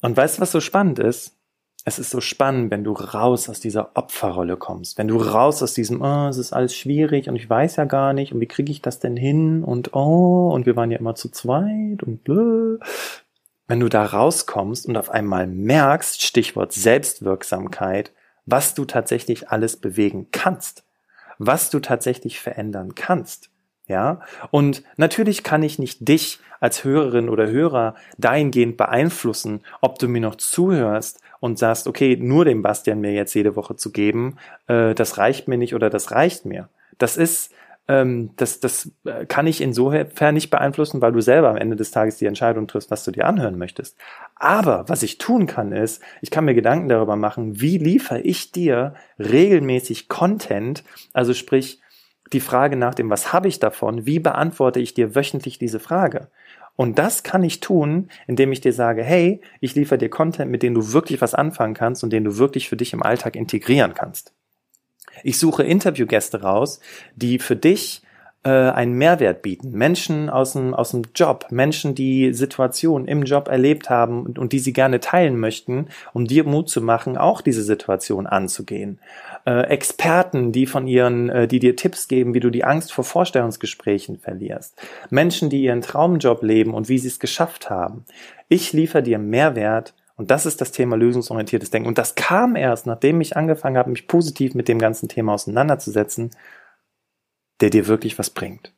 Und 0.00 0.16
weißt 0.16 0.38
du, 0.38 0.42
was 0.42 0.52
so 0.52 0.60
spannend 0.60 1.00
ist? 1.00 1.36
Es 1.84 1.98
ist 1.98 2.10
so 2.10 2.20
spannend, 2.20 2.70
wenn 2.70 2.84
du 2.84 2.92
raus 2.92 3.48
aus 3.48 3.58
dieser 3.58 3.96
Opferrolle 3.96 4.56
kommst, 4.56 4.96
wenn 4.96 5.08
du 5.08 5.16
raus 5.16 5.60
aus 5.60 5.74
diesem, 5.74 6.02
oh, 6.02 6.28
es 6.28 6.36
ist 6.36 6.52
alles 6.52 6.76
schwierig 6.76 7.28
und 7.28 7.34
ich 7.34 7.50
weiß 7.50 7.74
ja 7.76 7.84
gar 7.84 8.12
nicht 8.12 8.32
und 8.32 8.40
wie 8.40 8.46
kriege 8.46 8.70
ich 8.70 8.80
das 8.80 9.00
denn 9.00 9.16
hin 9.16 9.64
und 9.64 9.92
oh, 9.92 10.52
und 10.54 10.66
wir 10.66 10.76
waren 10.76 10.92
ja 10.92 10.98
immer 10.98 11.16
zu 11.16 11.30
zweit 11.30 12.04
und 12.04 12.22
blö. 12.22 12.78
Wenn 13.66 13.80
du 13.80 13.88
da 13.88 14.04
rauskommst 14.04 14.86
und 14.86 14.96
auf 14.96 15.10
einmal 15.10 15.48
merkst, 15.48 16.22
Stichwort 16.22 16.72
Selbstwirksamkeit, 16.72 18.12
was 18.46 18.74
du 18.74 18.84
tatsächlich 18.84 19.48
alles 19.48 19.76
bewegen 19.76 20.28
kannst, 20.30 20.84
was 21.40 21.70
du 21.70 21.80
tatsächlich 21.80 22.38
verändern 22.38 22.94
kannst. 22.94 23.50
Ja, 23.88 24.20
und 24.52 24.84
natürlich 24.96 25.42
kann 25.42 25.64
ich 25.64 25.80
nicht 25.80 26.06
dich 26.06 26.38
als 26.60 26.84
Hörerin 26.84 27.28
oder 27.28 27.48
Hörer 27.48 27.96
dahingehend 28.18 28.76
beeinflussen, 28.76 29.62
ob 29.80 29.98
du 29.98 30.06
mir 30.06 30.20
noch 30.20 30.36
zuhörst 30.36 31.20
und 31.40 31.58
sagst, 31.58 31.88
okay, 31.88 32.16
nur 32.16 32.44
dem 32.44 32.62
Bastian 32.62 33.00
mir 33.00 33.12
jetzt 33.12 33.34
jede 33.34 33.56
Woche 33.56 33.74
zu 33.74 33.90
geben, 33.90 34.36
äh, 34.68 34.94
das 34.94 35.18
reicht 35.18 35.48
mir 35.48 35.58
nicht 35.58 35.74
oder 35.74 35.90
das 35.90 36.12
reicht 36.12 36.44
mir. 36.44 36.68
Das 36.98 37.16
ist 37.16 37.52
ähm, 37.88 38.30
das, 38.36 38.60
das 38.60 38.92
äh, 39.04 39.26
kann 39.26 39.46
ich 39.46 39.60
insofern 39.60 40.34
nicht 40.34 40.50
beeinflussen, 40.50 41.00
weil 41.00 41.12
du 41.12 41.20
selber 41.20 41.48
am 41.50 41.56
Ende 41.56 41.76
des 41.76 41.90
Tages 41.90 42.18
die 42.18 42.26
Entscheidung 42.26 42.68
triffst, 42.68 42.90
was 42.90 43.04
du 43.04 43.10
dir 43.10 43.26
anhören 43.26 43.58
möchtest. 43.58 43.96
Aber 44.36 44.88
was 44.88 45.02
ich 45.02 45.18
tun 45.18 45.46
kann, 45.46 45.72
ist, 45.72 46.02
ich 46.20 46.30
kann 46.30 46.44
mir 46.44 46.54
Gedanken 46.54 46.88
darüber 46.88 47.16
machen, 47.16 47.60
wie 47.60 47.78
liefere 47.78 48.20
ich 48.20 48.52
dir 48.52 48.94
regelmäßig 49.18 50.08
Content, 50.08 50.84
also 51.12 51.34
sprich, 51.34 51.80
die 52.32 52.40
Frage 52.40 52.76
nach 52.76 52.94
dem, 52.94 53.10
was 53.10 53.32
habe 53.32 53.48
ich 53.48 53.58
davon, 53.58 54.06
wie 54.06 54.20
beantworte 54.20 54.78
ich 54.78 54.94
dir 54.94 55.16
wöchentlich 55.16 55.58
diese 55.58 55.80
Frage? 55.80 56.28
Und 56.76 56.98
das 56.98 57.22
kann 57.22 57.42
ich 57.42 57.60
tun, 57.60 58.08
indem 58.26 58.52
ich 58.52 58.60
dir 58.60 58.72
sage, 58.72 59.02
hey, 59.02 59.42
ich 59.60 59.74
liefere 59.74 59.98
dir 59.98 60.08
Content, 60.08 60.50
mit 60.50 60.62
dem 60.62 60.74
du 60.74 60.92
wirklich 60.92 61.20
was 61.20 61.34
anfangen 61.34 61.74
kannst 61.74 62.04
und 62.04 62.10
den 62.10 62.24
du 62.24 62.38
wirklich 62.38 62.68
für 62.68 62.76
dich 62.76 62.92
im 62.92 63.02
Alltag 63.02 63.36
integrieren 63.36 63.94
kannst. 63.94 64.32
Ich 65.24 65.38
suche 65.38 65.62
Interviewgäste 65.62 66.42
raus, 66.42 66.80
die 67.16 67.38
für 67.38 67.56
dich 67.56 68.02
äh, 68.42 68.48
einen 68.48 68.94
Mehrwert 68.94 69.42
bieten. 69.42 69.72
Menschen 69.72 70.30
aus 70.30 70.54
dem, 70.54 70.72
aus 70.72 70.92
dem 70.92 71.02
Job, 71.14 71.46
Menschen, 71.50 71.94
die 71.94 72.32
Situationen 72.32 73.06
im 73.06 73.24
Job 73.24 73.48
erlebt 73.48 73.90
haben 73.90 74.24
und, 74.24 74.38
und 74.38 74.52
die 74.52 74.58
sie 74.58 74.72
gerne 74.72 75.00
teilen 75.00 75.38
möchten, 75.38 75.88
um 76.14 76.26
dir 76.26 76.44
Mut 76.44 76.70
zu 76.70 76.80
machen, 76.80 77.18
auch 77.18 77.42
diese 77.42 77.62
Situation 77.62 78.26
anzugehen. 78.26 78.98
Äh, 79.44 79.64
Experten, 79.64 80.52
die 80.52 80.66
von 80.66 80.86
ihren, 80.86 81.28
äh, 81.28 81.48
die 81.48 81.58
dir 81.58 81.76
Tipps 81.76 82.08
geben, 82.08 82.32
wie 82.32 82.40
du 82.40 82.50
die 82.50 82.64
Angst 82.64 82.92
vor 82.92 83.04
Vorstellungsgesprächen 83.04 84.18
verlierst. 84.18 84.80
Menschen, 85.10 85.50
die 85.50 85.62
ihren 85.62 85.82
Traumjob 85.82 86.42
leben 86.42 86.72
und 86.72 86.88
wie 86.88 86.98
sie 86.98 87.08
es 87.08 87.20
geschafft 87.20 87.68
haben. 87.68 88.04
Ich 88.48 88.72
liefere 88.72 89.02
dir 89.02 89.18
Mehrwert 89.18 89.94
und 90.20 90.30
das 90.30 90.44
ist 90.44 90.60
das 90.60 90.70
Thema 90.70 90.98
lösungsorientiertes 90.98 91.70
Denken. 91.70 91.88
Und 91.88 91.96
das 91.96 92.14
kam 92.14 92.54
erst, 92.54 92.84
nachdem 92.84 93.22
ich 93.22 93.38
angefangen 93.38 93.78
habe, 93.78 93.88
mich 93.88 94.06
positiv 94.06 94.54
mit 94.54 94.68
dem 94.68 94.78
ganzen 94.78 95.08
Thema 95.08 95.32
auseinanderzusetzen, 95.32 96.28
der 97.62 97.70
dir 97.70 97.86
wirklich 97.86 98.18
was 98.18 98.28
bringt. 98.28 98.74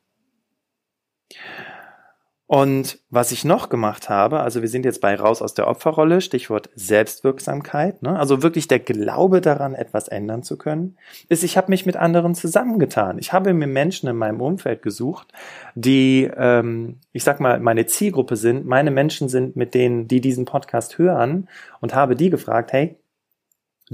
Und 2.53 2.99
was 3.09 3.33
ich 3.33 3.47
noch 3.47 3.71
gemacht 3.71 4.11
habe, 4.11 4.41
also 4.41 4.61
wir 4.61 4.69
sind 4.69 4.85
jetzt 4.85 5.01
bei 5.01 5.15
raus 5.15 5.41
aus 5.41 5.55
der 5.55 5.69
Opferrolle, 5.69 6.21
Stichwort 6.21 6.69
Selbstwirksamkeit, 6.75 8.03
ne? 8.03 8.19
also 8.19 8.43
wirklich 8.43 8.69
der 8.69 8.79
Glaube 8.79 9.41
daran, 9.41 9.75
etwas 9.75 10.07
ändern 10.09 10.43
zu 10.43 10.59
können, 10.59 10.99
ist, 11.31 11.45
ich 11.45 11.57
habe 11.57 11.71
mich 11.71 11.87
mit 11.87 11.97
anderen 11.97 12.35
zusammengetan. 12.35 13.17
Ich 13.17 13.33
habe 13.33 13.55
mir 13.55 13.67
Menschen 13.67 14.07
in 14.07 14.17
meinem 14.17 14.43
Umfeld 14.43 14.83
gesucht, 14.83 15.29
die, 15.75 16.31
ähm, 16.37 16.99
ich 17.15 17.25
sag 17.25 17.41
mal, 17.41 17.59
meine 17.59 17.87
Zielgruppe 17.87 18.37
sind, 18.37 18.67
meine 18.67 18.91
Menschen 18.91 19.31
sind, 19.31 19.57
mit 19.57 19.73
denen, 19.73 20.07
die 20.07 20.21
diesen 20.21 20.45
Podcast 20.45 20.99
hören 20.99 21.49
und 21.81 21.95
habe 21.95 22.17
die 22.17 22.29
gefragt, 22.29 22.75
hey, 22.75 22.99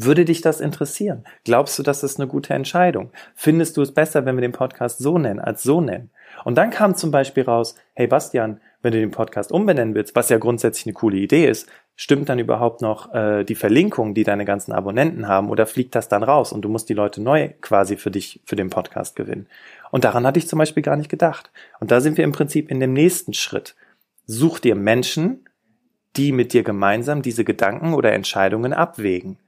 würde 0.05 0.25
dich 0.25 0.40
das 0.40 0.61
interessieren? 0.61 1.25
Glaubst 1.45 1.78
du, 1.78 1.83
das 1.83 2.05
ist 2.05 2.21
eine 2.21 2.28
gute 2.28 2.55
Entscheidung? 2.55 3.11
Findest 3.35 3.76
du 3.76 3.83
es 3.83 3.93
besser, 3.93 4.25
wenn 4.25 4.37
wir 4.37 4.43
den 4.43 4.52
Podcast 4.52 4.99
so 4.99 5.19
nennen, 5.19 5.40
als 5.40 5.62
so 5.62 5.81
nennen? 5.81 6.11
Und 6.45 6.57
dann 6.57 6.71
kam 6.71 6.95
zum 6.95 7.11
Beispiel 7.11 7.43
raus, 7.43 7.75
hey 7.95 8.07
Bastian, 8.07 8.61
wenn 8.81 8.93
du 8.93 9.00
den 9.00 9.11
Podcast 9.11 9.50
umbenennen 9.50 9.97
willst, 9.97 10.14
was 10.14 10.28
ja 10.28 10.38
grundsätzlich 10.38 10.87
eine 10.87 10.93
coole 10.93 11.17
Idee 11.17 11.49
ist, 11.49 11.69
stimmt 11.97 12.28
dann 12.28 12.38
überhaupt 12.38 12.81
noch 12.81 13.12
äh, 13.12 13.43
die 13.43 13.57
Verlinkung, 13.57 14.14
die 14.14 14.23
deine 14.23 14.45
ganzen 14.45 14.73
Abonnenten 14.73 15.26
haben, 15.26 15.50
oder 15.50 15.67
fliegt 15.67 15.97
das 15.97 16.09
dann 16.09 16.23
raus 16.23 16.52
und 16.52 16.62
du 16.62 16.69
musst 16.69 16.88
die 16.88 16.95
Leute 16.95 17.21
neu 17.21 17.50
quasi 17.61 17.97
für 17.97 18.12
dich, 18.12 18.40
für 18.45 18.55
den 18.55 18.71
Podcast 18.71 19.17
gewinnen? 19.17 19.49
Und 19.90 20.05
daran 20.05 20.25
hatte 20.25 20.38
ich 20.38 20.47
zum 20.47 20.61
Beispiel 20.61 20.85
gar 20.85 20.97
nicht 20.97 21.11
gedacht. 21.11 21.50
Und 21.81 21.90
da 21.90 22.00
sind 22.00 22.17
wir 22.17 22.25
im 22.25 22.33
Prinzip 22.33 22.71
in 22.71 22.78
dem 22.78 22.93
nächsten 22.93 23.35
Schritt. 23.35 23.75
Such 24.26 24.61
dir 24.61 24.76
Menschen, 24.76 25.45
die 26.17 26.31
mit 26.31 26.52
dir 26.52 26.62
gemeinsam 26.62 27.23
diese 27.23 27.43
Gedanken 27.43 27.95
oder 27.95 28.12
Entscheidungen 28.12 28.73
abwägen. 28.73 29.38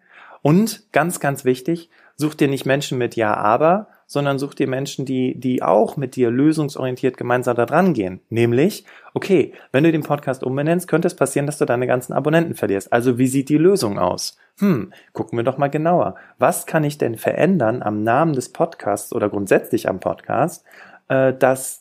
Und 0.42 0.92
ganz, 0.92 1.20
ganz 1.20 1.44
wichtig, 1.44 1.90
Such 2.20 2.34
dir 2.34 2.48
nicht 2.48 2.66
Menschen 2.66 2.98
mit 2.98 3.16
Ja, 3.16 3.32
aber, 3.32 3.86
sondern 4.06 4.38
such 4.38 4.52
dir 4.52 4.68
Menschen, 4.68 5.06
die, 5.06 5.40
die 5.40 5.62
auch 5.62 5.96
mit 5.96 6.16
dir 6.16 6.30
lösungsorientiert 6.30 7.16
gemeinsam 7.16 7.56
da 7.56 7.64
dran 7.64 7.94
gehen. 7.94 8.20
Nämlich, 8.28 8.84
okay, 9.14 9.54
wenn 9.72 9.84
du 9.84 9.90
den 9.90 10.02
Podcast 10.02 10.44
umbenennst, 10.44 10.86
könnte 10.86 11.08
es 11.08 11.16
passieren, 11.16 11.46
dass 11.46 11.56
du 11.56 11.64
deine 11.64 11.86
ganzen 11.86 12.12
Abonnenten 12.12 12.56
verlierst. 12.56 12.92
Also 12.92 13.16
wie 13.16 13.26
sieht 13.26 13.48
die 13.48 13.56
Lösung 13.56 13.98
aus? 13.98 14.36
Hm, 14.58 14.92
gucken 15.14 15.38
wir 15.38 15.44
doch 15.44 15.56
mal 15.56 15.70
genauer. 15.70 16.16
Was 16.38 16.66
kann 16.66 16.84
ich 16.84 16.98
denn 16.98 17.16
verändern 17.16 17.82
am 17.82 18.02
Namen 18.02 18.34
des 18.34 18.52
Podcasts 18.52 19.14
oder 19.14 19.30
grundsätzlich 19.30 19.88
am 19.88 19.98
Podcast, 19.98 20.66
äh, 21.08 21.32
dass 21.32 21.79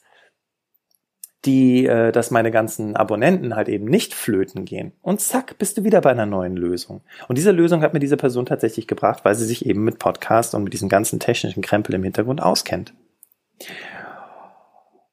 die, 1.45 1.85
äh, 1.85 2.11
dass 2.11 2.31
meine 2.31 2.51
ganzen 2.51 2.95
Abonnenten 2.95 3.55
halt 3.55 3.69
eben 3.69 3.85
nicht 3.85 4.13
flöten 4.13 4.65
gehen. 4.65 4.91
Und 5.01 5.21
zack, 5.21 5.57
bist 5.57 5.77
du 5.77 5.83
wieder 5.83 6.01
bei 6.01 6.11
einer 6.11 6.25
neuen 6.25 6.57
Lösung. 6.57 7.01
Und 7.27 7.37
diese 7.37 7.51
Lösung 7.51 7.81
hat 7.81 7.93
mir 7.93 7.99
diese 7.99 8.17
Person 8.17 8.45
tatsächlich 8.45 8.87
gebracht, 8.87 9.23
weil 9.23 9.35
sie 9.35 9.45
sich 9.45 9.65
eben 9.65 9.83
mit 9.83 9.99
Podcast 9.99 10.53
und 10.53 10.63
mit 10.63 10.73
diesem 10.73 10.89
ganzen 10.89 11.19
technischen 11.19 11.61
Krempel 11.61 11.95
im 11.95 12.03
Hintergrund 12.03 12.41
auskennt. 12.41 12.93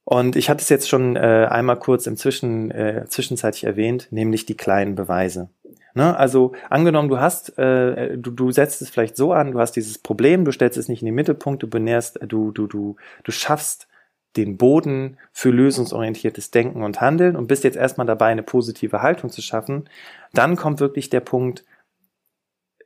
Und 0.04 0.36
ich 0.36 0.50
hatte 0.50 0.62
es 0.62 0.68
jetzt 0.68 0.88
schon 0.88 1.16
äh, 1.16 1.48
einmal 1.50 1.78
kurz 1.78 2.06
im 2.06 2.16
Zwischen, 2.16 2.70
äh, 2.70 3.04
zwischenzeitlich 3.08 3.64
erwähnt, 3.64 4.08
nämlich 4.10 4.46
die 4.46 4.56
kleinen 4.56 4.94
Beweise. 4.94 5.50
Ne? 5.94 6.16
Also 6.16 6.52
angenommen, 6.70 7.08
du 7.08 7.18
hast, 7.18 7.58
äh, 7.58 8.16
du, 8.18 8.30
du 8.30 8.50
setzt 8.52 8.82
es 8.82 8.90
vielleicht 8.90 9.16
so 9.16 9.32
an, 9.32 9.52
du 9.52 9.58
hast 9.58 9.72
dieses 9.72 9.98
Problem, 9.98 10.44
du 10.44 10.52
stellst 10.52 10.76
es 10.76 10.88
nicht 10.88 11.02
in 11.02 11.06
den 11.06 11.14
Mittelpunkt, 11.14 11.62
du 11.62 11.68
benährst, 11.68 12.20
du, 12.24 12.52
du, 12.52 12.66
du, 12.66 12.96
du 13.24 13.32
schaffst 13.32 13.88
den 14.36 14.56
Boden 14.56 15.18
für 15.32 15.50
lösungsorientiertes 15.50 16.50
Denken 16.50 16.82
und 16.82 17.00
Handeln 17.00 17.36
und 17.36 17.46
bist 17.46 17.64
jetzt 17.64 17.76
erstmal 17.76 18.06
dabei, 18.06 18.26
eine 18.26 18.42
positive 18.42 19.02
Haltung 19.02 19.30
zu 19.30 19.40
schaffen, 19.40 19.88
dann 20.34 20.56
kommt 20.56 20.80
wirklich 20.80 21.08
der 21.10 21.20
Punkt, 21.20 21.64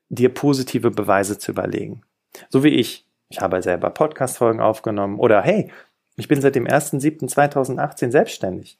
dir 0.08 0.28
positive 0.28 0.90
Beweise 0.90 1.38
zu 1.38 1.52
überlegen. 1.52 2.02
So 2.48 2.62
wie 2.62 2.74
ich. 2.74 3.06
Ich 3.28 3.40
habe 3.40 3.62
selber 3.62 3.90
Podcast-Folgen 3.90 4.60
aufgenommen 4.60 5.18
oder 5.18 5.40
hey, 5.40 5.70
ich 6.16 6.28
bin 6.28 6.40
seit 6.40 6.56
dem 6.56 6.66
1.7.2018 6.66 8.10
selbstständig. 8.10 8.78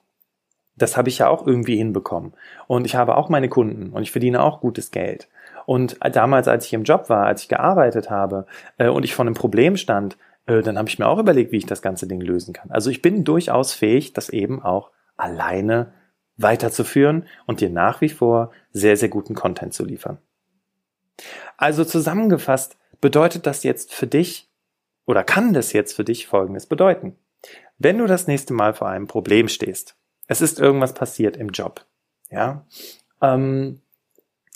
Das 0.77 0.97
habe 0.97 1.09
ich 1.09 1.19
ja 1.19 1.29
auch 1.29 1.47
irgendwie 1.47 1.77
hinbekommen. 1.77 2.35
Und 2.67 2.85
ich 2.85 2.97
habe 2.97 3.17
auch 3.17 3.29
meine 3.29 3.49
Kunden 3.49 3.91
und 3.91 4.03
ich 4.03 4.11
verdiene 4.11 4.43
auch 4.43 4.61
gutes 4.61 4.91
Geld. 4.91 5.29
Und 5.67 5.99
damals, 6.01 6.49
als 6.49 6.67
ich 6.67 6.73
im 6.73 6.83
Job 6.83 7.09
war, 7.09 7.27
als 7.27 7.43
ich 7.43 7.49
gearbeitet 7.49 8.11
habe 8.11 8.47
äh, 8.79 8.89
und 8.89 9.05
ich 9.05 9.15
vor 9.15 9.25
einem 9.25 9.35
Problem 9.35 9.77
stand, 9.77 10.17
dann 10.51 10.79
habe 10.79 10.89
ich 10.89 10.99
mir 10.99 11.07
auch 11.07 11.19
überlegt, 11.19 11.53
wie 11.53 11.59
ich 11.59 11.67
das 11.67 11.83
ganze 11.83 12.07
Ding 12.07 12.21
lösen 12.21 12.53
kann. 12.53 12.71
Also 12.71 12.91
ich 12.91 13.03
bin 13.03 13.25
durchaus 13.25 13.73
fähig, 13.73 14.13
das 14.13 14.29
eben 14.29 14.63
auch 14.63 14.91
alleine 15.17 15.93
weiterzuführen 16.37 17.27
und 17.47 17.61
dir 17.61 17.71
nach 17.71 18.01
wie 18.01 18.09
vor 18.09 18.51
sehr, 18.73 18.97
sehr 18.97 19.09
guten 19.09 19.35
Content 19.35 19.75
zu 19.75 19.85
liefern. 19.85 20.19
Also 21.57 21.85
zusammengefasst 21.85 22.77
bedeutet 23.01 23.47
das 23.47 23.63
jetzt 23.63 23.93
für 23.93 24.07
dich 24.07 24.51
oder 25.07 25.25
kann 25.25 25.53
das 25.53 25.73
jetzt 25.73 25.95
für 25.95 26.05
dich 26.05 26.27
Folgendes 26.27 26.67
bedeuten. 26.67 27.17
Wenn 27.79 27.99
du 27.99 28.07
das 28.07 28.27
nächste 28.27 28.55
Mal 28.55 28.75
vor 28.75 28.89
einem 28.89 29.07
Problem 29.07 29.49
stehst, 29.49 29.97
es 30.27 30.41
ist 30.41 30.61
irgendwas 30.61 30.95
passiert 30.95 31.37
im 31.37 31.49
Job, 31.49 31.87
ja, 32.31 32.67
ähm, 33.21 33.81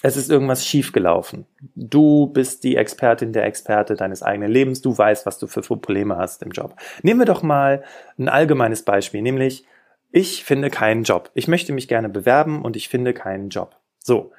es 0.04 0.18
ist 0.18 0.30
irgendwas 0.30 0.66
schiefgelaufen. 0.66 1.46
Du 1.76 2.26
bist 2.26 2.62
die 2.62 2.76
Expertin 2.76 3.32
der 3.32 3.46
Experte 3.46 3.94
deines 3.94 4.22
eigenen 4.22 4.50
Lebens. 4.50 4.82
Du 4.82 4.96
weißt, 4.96 5.24
was 5.24 5.38
du 5.38 5.46
für 5.46 5.62
Probleme 5.62 6.18
hast 6.18 6.42
im 6.42 6.50
Job. 6.50 6.76
Nehmen 7.02 7.20
wir 7.20 7.24
doch 7.24 7.42
mal 7.42 7.82
ein 8.18 8.28
allgemeines 8.28 8.82
Beispiel, 8.82 9.22
nämlich 9.22 9.64
ich 10.12 10.44
finde 10.44 10.68
keinen 10.68 11.04
Job. 11.04 11.30
Ich 11.32 11.48
möchte 11.48 11.72
mich 11.72 11.88
gerne 11.88 12.10
bewerben 12.10 12.66
und 12.66 12.76
ich 12.76 12.90
finde 12.90 13.14
keinen 13.14 13.48
Job. 13.48 13.76
So, 13.98 14.32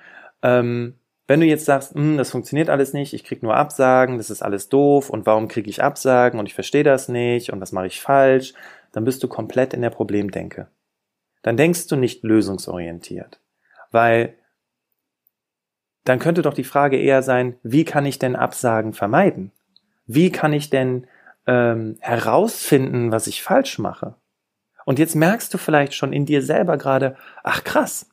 ähm, 0.43 0.99
wenn 1.25 1.39
du 1.39 1.47
jetzt 1.47 1.65
sagst, 1.65 1.95
hm, 1.95 2.17
das 2.17 2.29
funktioniert 2.29 2.69
alles 2.69 2.93
nicht, 2.93 3.13
ich 3.13 3.23
krieg 3.23 3.41
nur 3.41 3.55
Absagen, 3.55 4.19
das 4.19 4.29
ist 4.29 4.43
alles 4.43 4.69
doof 4.69 5.09
und 5.09 5.25
warum 5.25 5.47
kriege 5.47 5.71
ich 5.71 5.81
Absagen 5.81 6.39
und 6.39 6.45
ich 6.45 6.53
verstehe 6.53 6.83
das 6.83 7.09
nicht 7.09 7.51
und 7.51 7.59
was 7.59 7.71
mache 7.71 7.87
ich 7.87 8.01
falsch, 8.01 8.53
dann 8.91 9.03
bist 9.03 9.23
du 9.23 9.27
komplett 9.27 9.73
in 9.73 9.81
der 9.81 9.89
Problemdenke. 9.89 10.67
Dann 11.41 11.57
denkst 11.57 11.87
du 11.87 11.95
nicht 11.95 12.21
lösungsorientiert, 12.21 13.39
weil 13.89 14.35
dann 16.05 16.19
könnte 16.19 16.41
doch 16.41 16.53
die 16.53 16.63
Frage 16.63 16.97
eher 16.97 17.21
sein, 17.21 17.57
wie 17.63 17.83
kann 17.83 18.05
ich 18.05 18.19
denn 18.19 18.35
Absagen 18.35 18.93
vermeiden? 18.93 19.51
Wie 20.07 20.31
kann 20.31 20.53
ich 20.53 20.69
denn 20.69 21.07
ähm, 21.47 21.97
herausfinden, 21.99 23.11
was 23.11 23.27
ich 23.27 23.43
falsch 23.43 23.79
mache? 23.79 24.15
Und 24.85 24.99
jetzt 24.99 25.15
merkst 25.15 25.53
du 25.53 25.57
vielleicht 25.57 25.95
schon 25.95 26.13
in 26.13 26.25
dir 26.25 26.43
selber 26.43 26.77
gerade, 26.77 27.15
ach 27.43 27.63
krass, 27.63 28.09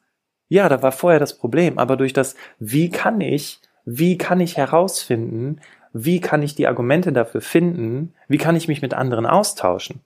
ja, 0.48 0.68
da 0.68 0.82
war 0.82 0.92
vorher 0.92 1.20
das 1.20 1.36
Problem, 1.36 1.78
aber 1.78 1.96
durch 1.96 2.14
das, 2.14 2.34
wie 2.58 2.90
kann 2.90 3.20
ich, 3.20 3.60
wie 3.84 4.16
kann 4.16 4.40
ich 4.40 4.56
herausfinden, 4.56 5.60
wie 5.92 6.20
kann 6.20 6.42
ich 6.42 6.54
die 6.54 6.66
Argumente 6.66 7.12
dafür 7.12 7.42
finden, 7.42 8.14
wie 8.26 8.38
kann 8.38 8.56
ich 8.56 8.68
mich 8.68 8.80
mit 8.80 8.94
anderen 8.94 9.26
austauschen? 9.26 10.00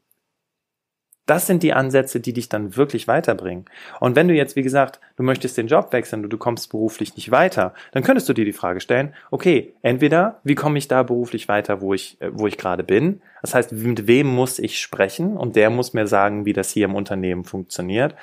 Das 1.26 1.46
sind 1.46 1.64
die 1.64 1.72
Ansätze, 1.72 2.20
die 2.20 2.32
dich 2.32 2.48
dann 2.48 2.76
wirklich 2.76 3.08
weiterbringen. 3.08 3.64
Und 4.00 4.14
wenn 4.14 4.28
du 4.28 4.34
jetzt, 4.34 4.54
wie 4.54 4.62
gesagt, 4.62 5.00
du 5.16 5.24
möchtest 5.24 5.58
den 5.58 5.66
Job 5.66 5.92
wechseln 5.92 6.22
und 6.22 6.30
du 6.30 6.38
kommst 6.38 6.70
beruflich 6.70 7.16
nicht 7.16 7.32
weiter, 7.32 7.74
dann 7.90 8.04
könntest 8.04 8.28
du 8.28 8.32
dir 8.32 8.44
die 8.44 8.52
Frage 8.52 8.80
stellen, 8.80 9.12
okay, 9.32 9.74
entweder, 9.82 10.40
wie 10.44 10.54
komme 10.54 10.78
ich 10.78 10.86
da 10.86 11.02
beruflich 11.02 11.48
weiter, 11.48 11.80
wo 11.80 11.94
ich, 11.94 12.20
äh, 12.20 12.30
wo 12.32 12.46
ich 12.46 12.56
gerade 12.56 12.84
bin? 12.84 13.20
Das 13.42 13.54
heißt, 13.54 13.72
mit 13.72 14.06
wem 14.06 14.28
muss 14.28 14.60
ich 14.60 14.78
sprechen? 14.80 15.36
Und 15.36 15.56
der 15.56 15.70
muss 15.70 15.94
mir 15.94 16.06
sagen, 16.06 16.46
wie 16.46 16.52
das 16.52 16.70
hier 16.70 16.84
im 16.84 16.94
Unternehmen 16.94 17.44
funktioniert. 17.44 18.14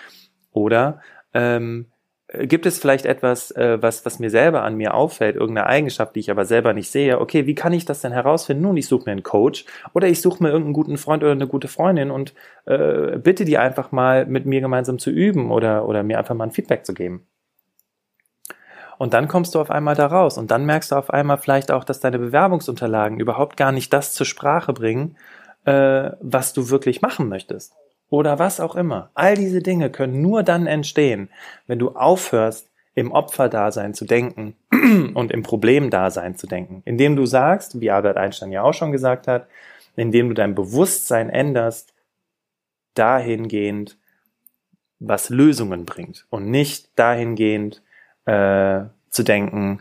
Oder, 0.54 1.02
ähm, 1.34 1.88
gibt 2.30 2.66
es 2.66 2.80
vielleicht 2.80 3.06
etwas, 3.06 3.52
äh, 3.52 3.82
was, 3.82 4.06
was 4.06 4.20
mir 4.20 4.30
selber 4.30 4.64
an 4.64 4.76
mir 4.76 4.94
auffällt, 4.94 5.36
irgendeine 5.36 5.68
Eigenschaft, 5.68 6.16
die 6.16 6.22
ich 6.22 6.32
aber 6.32 6.46
selber 6.46 6.74
nicht 6.74 6.90
sehe? 6.90 7.20
Okay, 7.20 7.46
wie 7.46 7.56
kann 7.56 7.74
ich 7.74 7.86
das 7.86 8.02
denn 8.02 8.12
herausfinden? 8.12 8.64
Nun, 8.64 8.78
ich 8.78 8.88
suche 8.88 9.06
mir 9.06 9.12
einen 9.12 9.24
Coach 9.24 9.66
oder 9.94 10.08
ich 10.08 10.22
suche 10.22 10.42
mir 10.42 10.50
irgendeinen 10.50 10.74
guten 10.74 10.98
Freund 10.98 11.24
oder 11.24 11.34
eine 11.34 11.48
gute 11.48 11.68
Freundin 11.68 12.12
und 12.12 12.34
äh, 12.66 13.18
bitte 13.18 13.46
die 13.46 13.58
einfach 13.58 13.92
mal 13.92 14.26
mit 14.26 14.46
mir 14.46 14.62
gemeinsam 14.62 15.00
zu 15.00 15.10
üben 15.10 15.52
oder, 15.52 15.88
oder 15.88 16.04
mir 16.04 16.18
einfach 16.18 16.36
mal 16.36 16.46
ein 16.46 16.52
Feedback 16.52 16.86
zu 16.86 16.94
geben. 16.94 17.28
Und 18.98 19.14
dann 19.14 19.28
kommst 19.28 19.54
du 19.54 19.60
auf 19.60 19.70
einmal 19.70 19.96
da 19.96 20.08
raus 20.08 20.38
und 20.38 20.50
dann 20.50 20.66
merkst 20.66 20.92
du 20.92 20.96
auf 20.96 21.10
einmal 21.10 21.38
vielleicht 21.38 21.72
auch, 21.72 21.84
dass 21.84 22.00
deine 22.00 22.20
Bewerbungsunterlagen 22.20 23.20
überhaupt 23.20 23.58
gar 23.58 23.72
nicht 23.72 23.92
das 23.92 24.14
zur 24.14 24.26
Sprache 24.26 24.72
bringen, 24.72 25.18
äh, 25.66 26.12
was 26.22 26.54
du 26.54 26.70
wirklich 26.70 27.02
machen 27.02 27.28
möchtest 27.28 27.76
oder 28.14 28.38
was 28.38 28.60
auch 28.60 28.76
immer. 28.76 29.10
All 29.16 29.34
diese 29.34 29.64
Dinge 29.64 29.90
können 29.90 30.22
nur 30.22 30.44
dann 30.44 30.68
entstehen, 30.68 31.30
wenn 31.66 31.80
du 31.80 31.96
aufhörst, 31.96 32.70
im 32.94 33.12
Opferdasein 33.12 33.96
zu 33.96 34.06
denken 34.06 34.56
und 35.16 35.32
im 35.32 35.42
Problemdasein 35.42 36.38
zu 36.38 36.46
denken. 36.46 36.84
Indem 36.86 37.16
du 37.16 37.26
sagst, 37.26 37.82
wie 37.82 37.90
Albert 37.90 38.18
Einstein 38.18 38.52
ja 38.52 38.62
auch 38.62 38.76
schon 38.76 38.92
gesagt 38.92 39.28
hat, 39.28 39.48
indem 39.96 40.30
du 40.30 40.36
dein 40.36 40.54
Bewusstsein 40.54 41.32
änderst, 41.32 41.96
dahingehend, 42.94 43.98
was 45.00 45.30
Lösungen 45.30 45.86
bringt 45.86 46.28
und 46.30 46.52
nicht 46.52 46.92
dahingehend 46.96 47.82
äh, 48.26 48.82
zu 49.10 49.24
denken, 49.24 49.80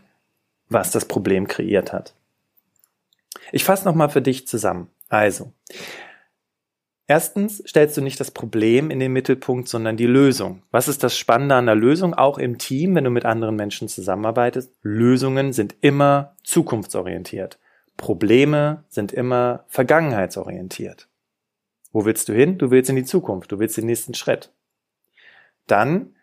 was 0.71 0.91
das 0.91 1.05
Problem 1.05 1.49
kreiert 1.49 1.93
hat. 1.93 2.15
Ich 3.53 3.65
fasse 3.65 3.85
nochmal 3.85 4.09
für 4.09 4.23
dich 4.23 4.49
zusammen. 4.49 4.89
Also, 5.11 5.53
Erstens 7.13 7.63
stellst 7.69 7.99
du 7.99 8.01
nicht 8.01 8.19
das 8.21 8.31
Problem 8.31 8.91
in 8.91 8.99
den 8.99 9.13
Mittelpunkt, 9.13 9.69
sondern 9.69 9.99
die 9.99 10.07
Lösung. 10.07 10.63
Was 10.71 10.89
ist 10.89 11.03
das 11.03 11.15
Spannende 11.15 11.57
an 11.57 11.67
der 11.67 11.75
Lösung? 11.75 12.15
Auch 12.15 12.39
im 12.39 12.57
Team, 12.57 12.95
wenn 12.95 13.05
du 13.05 13.11
mit 13.11 13.27
anderen 13.27 13.55
Menschen 13.55 13.87
zusammenarbeitest, 13.87 14.73
Lösungen 14.81 15.53
sind 15.53 15.75
immer 15.83 16.35
zukunftsorientiert. 16.43 17.59
Probleme 17.99 18.85
sind 18.89 19.13
immer 19.13 19.67
vergangenheitsorientiert. 19.69 21.11
Wo 21.93 22.07
willst 22.07 22.31
du 22.31 22.33
hin? 22.33 22.57
Du 22.57 22.71
willst 22.71 22.89
in 22.89 22.97
die 22.97 23.05
Zukunft, 23.05 23.53
du 23.53 23.59
willst 23.59 23.77
den 23.77 23.85
nächsten 23.85 24.15
Schritt. 24.15 24.51
Dann 25.67 26.17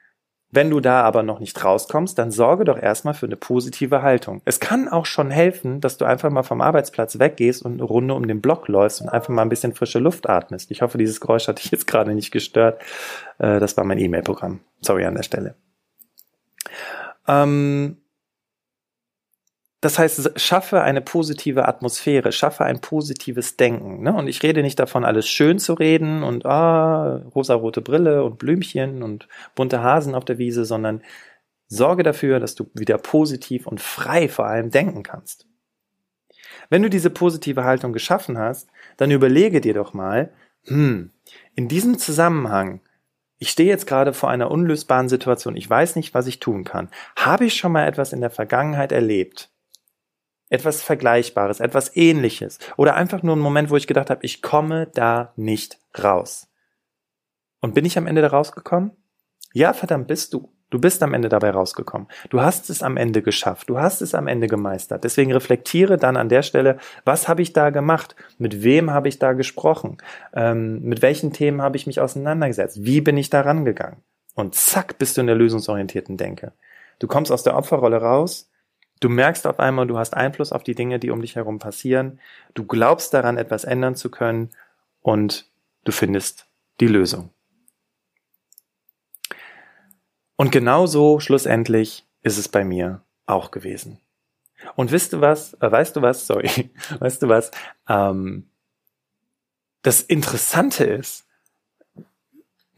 wenn 0.51 0.71
du 0.71 0.79
da 0.79 1.03
aber 1.03 1.21
noch 1.21 1.39
nicht 1.39 1.63
rauskommst, 1.63 2.17
dann 2.17 2.31
sorge 2.31 2.63
doch 2.63 2.81
erstmal 2.81 3.13
für 3.13 3.27
eine 3.27 3.35
positive 3.35 4.01
Haltung. 4.01 4.41
Es 4.45 4.59
kann 4.59 4.87
auch 4.87 5.05
schon 5.05 5.29
helfen, 5.29 5.79
dass 5.79 5.97
du 5.97 6.05
einfach 6.05 6.31
mal 6.31 6.41
vom 6.41 6.61
Arbeitsplatz 6.61 7.19
weggehst 7.19 7.63
und 7.63 7.73
eine 7.73 7.83
Runde 7.83 8.15
um 8.15 8.27
den 8.27 8.41
Block 8.41 8.67
läufst 8.67 9.01
und 9.01 9.09
einfach 9.09 9.29
mal 9.29 9.43
ein 9.43 9.49
bisschen 9.49 9.75
frische 9.75 9.99
Luft 9.99 10.27
atmest. 10.27 10.71
Ich 10.71 10.81
hoffe, 10.81 10.97
dieses 10.97 11.21
Geräusch 11.21 11.47
hat 11.47 11.59
dich 11.59 11.69
jetzt 11.69 11.85
gerade 11.85 12.15
nicht 12.15 12.31
gestört. 12.31 12.81
Äh, 13.37 13.59
das 13.59 13.77
war 13.77 13.83
mein 13.83 13.99
E-Mail-Programm. 13.99 14.59
Sorry 14.81 15.05
an 15.05 15.15
der 15.15 15.23
Stelle. 15.23 15.55
Ähm, 17.27 17.97
das 19.81 19.97
heißt, 19.97 20.39
schaffe 20.39 20.81
eine 20.81 20.99
positive 20.99 21.67
Atmosphäre, 21.67 22.33
schaffe 22.33 22.65
ein 22.65 22.81
positives 22.81 23.55
Denken. 23.55 24.03
Ne? 24.03 24.13
Und 24.13 24.27
ich 24.27 24.43
rede 24.43 24.61
nicht 24.61 24.77
davon, 24.77 25.05
alles 25.05 25.27
schön 25.29 25.57
zu 25.57 25.73
reden 25.73 26.23
und 26.23 26.45
ah, 26.45 27.23
rosarote 27.33 27.81
Brille 27.81 28.23
und 28.25 28.37
Blümchen 28.39 29.03
und 29.03 29.29
bunte 29.55 29.81
Hasen 29.81 30.15
auf 30.15 30.25
der 30.25 30.37
Wiese, 30.37 30.65
sondern 30.65 31.01
sorge 31.67 32.03
dafür, 32.03 32.41
dass 32.41 32.55
du 32.55 32.69
wieder 32.73 32.97
positiv 32.97 33.67
und 33.67 33.79
frei 33.79 34.27
vor 34.27 34.47
allem 34.47 34.69
denken 34.69 35.03
kannst. 35.03 35.47
Wenn 36.69 36.83
du 36.83 36.89
diese 36.89 37.09
positive 37.09 37.63
Haltung 37.63 37.93
geschaffen 37.93 38.37
hast, 38.37 38.69
dann 38.97 39.11
überlege 39.11 39.61
dir 39.61 39.73
doch 39.73 39.93
mal, 39.93 40.33
hm, 40.65 41.11
in 41.55 41.67
diesem 41.69 41.97
Zusammenhang, 41.97 42.81
ich 43.37 43.49
stehe 43.49 43.69
jetzt 43.69 43.87
gerade 43.87 44.13
vor 44.13 44.29
einer 44.29 44.51
unlösbaren 44.51 45.07
Situation, 45.07 45.55
ich 45.55 45.69
weiß 45.69 45.95
nicht, 45.95 46.13
was 46.13 46.27
ich 46.27 46.39
tun 46.39 46.65
kann. 46.65 46.89
Habe 47.15 47.45
ich 47.45 47.55
schon 47.55 47.71
mal 47.71 47.87
etwas 47.87 48.11
in 48.11 48.19
der 48.19 48.29
Vergangenheit 48.29 48.91
erlebt, 48.91 49.49
etwas 50.49 50.81
Vergleichbares, 50.81 51.59
etwas 51.59 51.95
Ähnliches 51.95 52.59
oder 52.77 52.95
einfach 52.95 53.23
nur 53.23 53.35
ein 53.35 53.39
Moment, 53.39 53.69
wo 53.69 53.75
ich 53.75 53.87
gedacht 53.87 54.09
habe, 54.09 54.25
ich 54.25 54.41
komme 54.41 54.87
da 54.93 55.33
nicht 55.35 55.79
raus. 56.03 56.47
Und 57.61 57.73
bin 57.73 57.85
ich 57.85 57.97
am 57.97 58.07
Ende 58.07 58.21
da 58.21 58.29
rausgekommen? 58.29 58.91
Ja, 59.53 59.73
verdammt, 59.73 60.07
bist 60.07 60.33
du. 60.33 60.53
Du 60.69 60.79
bist 60.79 61.01
am 61.01 61.15
Ende 61.15 61.29
dabei 61.29 61.49
rausgekommen. 61.49 62.07
Du 62.29 62.41
hast 62.41 62.69
es 62.69 62.83
am 62.83 62.95
Ende 62.95 63.23
geschafft. 63.23 63.69
Du 63.69 63.79
hast 63.79 64.01
es 64.03 64.13
am 64.13 64.27
Ende 64.27 64.47
gemeistert. 64.47 65.03
Deswegen 65.03 65.33
reflektiere 65.33 65.97
dann 65.97 66.15
an 66.15 66.29
der 66.29 66.43
Stelle, 66.43 66.77
was 67.05 67.27
habe 67.27 67.41
ich 67.41 67.53
da 67.53 67.71
gemacht? 67.71 68.15
Mit 68.37 68.61
wem 68.63 68.91
habe 68.91 69.07
ich 69.07 69.17
da 69.17 69.33
gesprochen? 69.33 69.97
Ähm, 70.31 70.81
mit 70.83 71.01
welchen 71.01 71.33
Themen 71.33 71.63
habe 71.63 71.75
ich 71.75 71.87
mich 71.87 71.99
auseinandergesetzt? 71.99 72.85
Wie 72.85 73.01
bin 73.01 73.17
ich 73.17 73.31
da 73.31 73.41
rangegangen? 73.41 74.03
Und 74.35 74.53
zack, 74.53 74.99
bist 74.99 75.17
du 75.17 75.21
in 75.21 75.27
der 75.27 75.35
lösungsorientierten 75.35 76.17
Denke. 76.17 76.53
Du 76.99 77.07
kommst 77.07 77.31
aus 77.31 77.43
der 77.43 77.57
Opferrolle 77.57 77.97
raus. 77.97 78.51
Du 78.99 79.07
merkst 79.09 79.47
auf 79.47 79.59
einmal, 79.59 79.87
du 79.87 79.97
hast 79.97 80.13
Einfluss 80.13 80.51
auf 80.51 80.63
die 80.63 80.75
Dinge, 80.75 80.99
die 80.99 81.09
um 81.09 81.21
dich 81.21 81.35
herum 81.35 81.59
passieren. 81.59 82.19
Du 82.53 82.65
glaubst 82.65 83.13
daran, 83.13 83.37
etwas 83.37 83.63
ändern 83.63 83.95
zu 83.95 84.11
können 84.11 84.49
und 85.01 85.49
du 85.85 85.91
findest 85.91 86.47
die 86.79 86.87
Lösung. 86.87 87.29
Und 90.35 90.51
genauso 90.51 91.19
schlussendlich 91.19 92.05
ist 92.21 92.37
es 92.37 92.47
bei 92.47 92.63
mir 92.63 93.01
auch 93.25 93.51
gewesen. 93.51 93.99
Und 94.75 94.91
wisst 94.91 95.13
du 95.13 95.21
was, 95.21 95.53
äh, 95.55 95.71
weißt 95.71 95.95
du 95.95 96.01
was, 96.01 96.27
sorry, 96.27 96.71
weißt 96.99 97.21
du 97.21 97.29
was, 97.29 97.51
ähm, 97.87 98.49
das 99.81 100.01
Interessante 100.01 100.83
ist, 100.83 101.25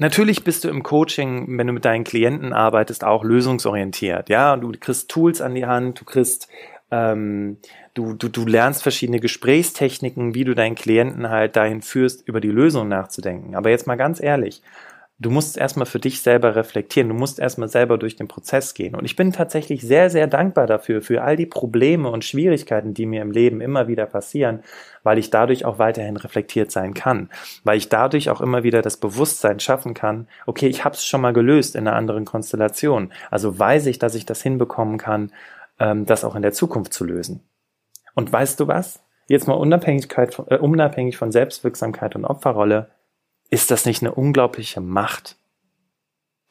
Natürlich 0.02 0.44
bist 0.44 0.64
du 0.64 0.70
im 0.70 0.82
Coaching, 0.82 1.60
wenn 1.60 1.68
du 1.68 1.74
mit 1.74 1.86
deinen 1.86 2.04
Klienten 2.04 2.54
arbeitest, 2.54 3.04
auch 3.04 3.24
lösungsorientiert. 3.24 4.30
Ja, 4.30 4.58
du 4.58 4.72
kriegst 4.72 5.12
Tools 5.12 5.42
an 5.42 5.54
die 5.54 5.68
Hand, 5.68 6.02
du 6.02 6.06
kriegst, 6.06 6.48
ähm, 6.90 7.58
du, 7.94 8.16
du, 8.16 8.28
du 8.28 8.48
lernst 8.48 8.82
verschiedene 8.82 9.20
Gesprächstechniken, 9.20 10.34
wie 10.34 10.44
du 10.44 10.56
deinen 10.56 10.74
Klienten 10.74 11.30
halt 11.30 11.56
dahin 11.56 11.84
führst, 11.84 12.28
über 12.28 12.42
die 12.42 12.50
Lösung 12.50 12.88
nachzudenken. 12.88 13.54
Aber 13.54 13.70
jetzt 13.70 13.86
mal 13.86 13.96
ganz 13.96 14.20
ehrlich, 14.20 14.64
du 15.22 15.30
musst 15.30 15.56
erstmal 15.56 15.86
für 15.86 16.00
dich 16.00 16.22
selber 16.22 16.56
reflektieren, 16.56 17.10
du 17.10 17.14
musst 17.14 17.38
erstmal 17.38 17.70
selber 17.70 18.00
durch 18.00 18.16
den 18.16 18.28
Prozess 18.28 18.74
gehen. 18.74 18.96
Und 18.96 19.06
ich 19.06 19.16
bin 19.16 19.32
tatsächlich 19.32 19.82
sehr, 19.82 20.10
sehr 20.10 20.26
dankbar 20.26 20.66
dafür, 20.66 21.04
für 21.04 21.22
all 21.22 21.36
die 21.36 21.46
Probleme 21.46 22.10
und 22.10 22.26
Schwierigkeiten, 22.26 22.96
die 22.96 23.06
mir 23.06 23.22
im 23.22 23.30
Leben 23.30 23.62
immer 23.62 23.88
wieder 23.88 24.08
passieren, 24.08 24.64
weil 25.04 25.20
ich 25.20 25.30
dadurch 25.30 25.64
auch 25.64 25.78
weiterhin 25.78 26.18
reflektiert 26.18 26.72
sein 26.72 26.96
kann, 26.96 27.30
weil 27.64 27.78
ich 27.78 27.88
dadurch 27.88 28.32
auch 28.32 28.42
immer 28.42 28.64
wieder 28.64 28.82
das 28.82 28.98
Bewusstsein 28.98 29.60
schaffen 29.60 29.94
kann, 29.94 30.28
okay, 30.48 30.68
ich 30.68 30.84
habe 30.84 30.96
es 30.96 31.06
schon 31.06 31.22
mal 31.22 31.34
gelöst 31.34 31.76
in 31.76 31.88
einer 31.88 31.96
anderen 31.96 32.26
Konstellation, 32.26 33.14
also 33.30 33.58
weiß 33.58 33.86
ich, 33.86 34.00
dass 34.00 34.16
ich 34.16 34.26
das 34.26 34.42
hinbekommen 34.42 34.98
kann, 34.98 35.32
ähm, 35.80 36.08
das 36.08 36.26
auch 36.26 36.36
in 36.36 36.42
der 36.42 36.54
Zukunft 36.54 36.94
zu 36.94 37.06
lösen. 37.06 37.44
Und 38.16 38.34
weißt 38.34 38.60
du 38.60 38.68
was? 38.68 39.04
Jetzt 39.28 39.48
mal 39.48 39.54
Unabhängigkeit, 39.54 40.42
äh, 40.48 40.58
unabhängig 40.58 41.18
von 41.18 41.32
Selbstwirksamkeit 41.32 42.16
und 42.16 42.26
Opferrolle, 42.26 42.90
ist 43.52 43.70
das 43.70 43.86
nicht 43.86 44.02
eine 44.02 44.16
unglaubliche 44.16 44.82
Macht, 44.82 45.36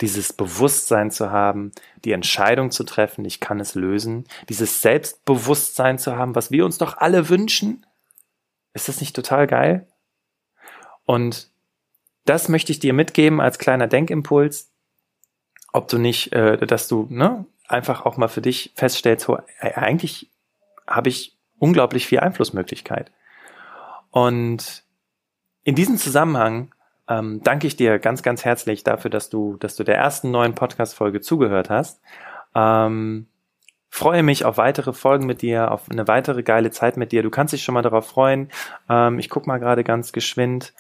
dieses 0.01 0.33
Bewusstsein 0.33 1.11
zu 1.11 1.31
haben, 1.31 1.73
die 2.05 2.13
Entscheidung 2.13 2.71
zu 2.71 2.85
treffen, 2.85 3.25
ich 3.25 3.41
kann 3.41 3.59
es 3.59 3.75
lösen, 3.75 4.27
dieses 4.49 4.81
Selbstbewusstsein 4.81 5.99
zu 5.99 6.17
haben, 6.17 6.35
was 6.35 6.51
wir 6.51 6.65
uns 6.65 6.79
doch 6.79 6.99
alle 6.99 7.29
wünschen? 7.29 7.85
Ist 8.73 8.89
das 8.89 9.01
nicht 9.01 9.17
total 9.17 9.47
geil? 9.47 9.89
Und 11.05 11.51
das 12.25 12.49
möchte 12.49 12.71
ich 12.71 12.79
dir 12.79 12.93
mitgeben 12.93 13.41
als 13.41 13.59
kleiner 13.59 13.89
Denkimpuls, 13.89 14.71
ob 15.73 15.89
du 15.89 15.99
nicht, 15.99 16.33
äh, 16.33 16.59
dass 16.67 16.87
du 16.87 17.07
ne, 17.11 17.45
einfach 17.67 18.05
auch 18.05 18.17
mal 18.17 18.29
für 18.29 18.43
dich 18.43 18.73
feststellst, 18.77 19.27
so, 19.27 19.39
eigentlich 19.61 20.31
habe 20.87 21.09
ich 21.09 21.37
unglaublich 21.59 22.07
viel 22.07 22.21
Einflussmöglichkeit. 22.21 23.11
Und 24.11 24.83
in 25.63 25.75
diesem 25.75 25.99
Zusammenhang 25.99 26.73
ähm, 27.11 27.41
danke 27.43 27.67
ich 27.67 27.77
dir 27.77 27.99
ganz, 27.99 28.23
ganz 28.23 28.45
herzlich 28.45 28.85
dafür, 28.85 29.11
dass 29.11 29.29
du, 29.29 29.57
dass 29.57 29.75
du 29.77 29.85
der 29.85 29.97
ersten 29.97 30.31
neuen 30.31 30.55
Podcast-Folge 30.55 31.21
zugehört 31.21 31.69
hast. 31.69 32.01
Ähm, 32.55 33.27
freue 33.91 34.23
mich 34.23 34.45
auf 34.45 34.57
weitere 34.57 34.93
Folgen 34.93 35.27
mit 35.27 35.43
dir, 35.43 35.73
auf 35.73 35.91
eine 35.91 36.07
weitere 36.07 36.45
geile 36.45 36.71
Zeit 36.71 36.97
mit 36.97 37.11
dir. 37.11 37.23
Du 37.23 37.31
kannst 37.31 37.53
dich 37.53 37.65
schon 37.65 37.75
mal 37.75 37.83
darauf 37.83 38.07
freuen. 38.07 38.49
Ähm, 38.89 39.19
ich 39.19 39.29
guck 39.29 39.49
mal 39.49 39.59
gerade 39.59 39.83
ganz 39.83 40.13
geschwind. 40.13 40.73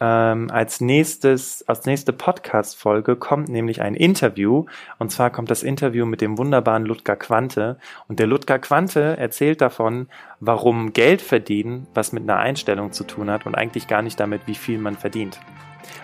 Ähm, 0.00 0.50
als 0.50 0.80
nächstes, 0.80 1.66
als 1.68 1.86
nächste 1.86 2.12
Podcast-Folge 2.12 3.16
kommt 3.16 3.48
nämlich 3.48 3.80
ein 3.80 3.94
Interview. 3.94 4.66
Und 4.98 5.10
zwar 5.12 5.30
kommt 5.30 5.50
das 5.50 5.62
Interview 5.62 6.04
mit 6.04 6.20
dem 6.20 6.36
wunderbaren 6.36 6.84
Ludger 6.84 7.16
Quante. 7.16 7.78
Und 8.08 8.18
der 8.18 8.26
Ludger 8.26 8.58
Quante 8.58 9.16
erzählt 9.16 9.60
davon, 9.60 10.08
warum 10.40 10.92
Geld 10.92 11.22
verdienen, 11.22 11.86
was 11.94 12.12
mit 12.12 12.24
einer 12.24 12.38
Einstellung 12.38 12.92
zu 12.92 13.04
tun 13.04 13.30
hat 13.30 13.46
und 13.46 13.54
eigentlich 13.54 13.86
gar 13.86 14.02
nicht 14.02 14.18
damit, 14.18 14.42
wie 14.46 14.56
viel 14.56 14.78
man 14.78 14.96
verdient. 14.96 15.38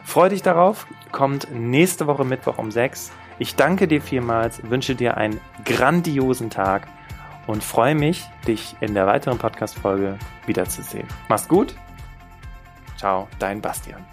Freu 0.05 0.29
dich 0.29 0.43
darauf, 0.43 0.87
kommt 1.11 1.49
nächste 1.53 2.07
Woche 2.07 2.25
Mittwoch 2.25 2.59
um 2.59 2.71
6. 2.71 3.11
Ich 3.39 3.57
danke 3.57 3.89
dir 3.89 4.03
vielmals, 4.03 4.61
wünsche 4.69 4.95
dir 4.95 5.17
einen 5.17 5.41
grandiosen 5.65 6.51
Tag 6.51 6.87
und 7.47 7.65
freue 7.65 7.95
mich, 7.95 8.25
dich 8.47 8.77
in 8.81 8.95
der 8.95 9.07
weiteren 9.07 9.39
Podcast-Folge 9.39 10.19
wiederzusehen. 10.47 11.09
Mach's 11.29 11.49
gut. 11.49 11.75
Ciao, 13.01 13.27
dein 13.39 13.63
Bastian. 13.63 14.05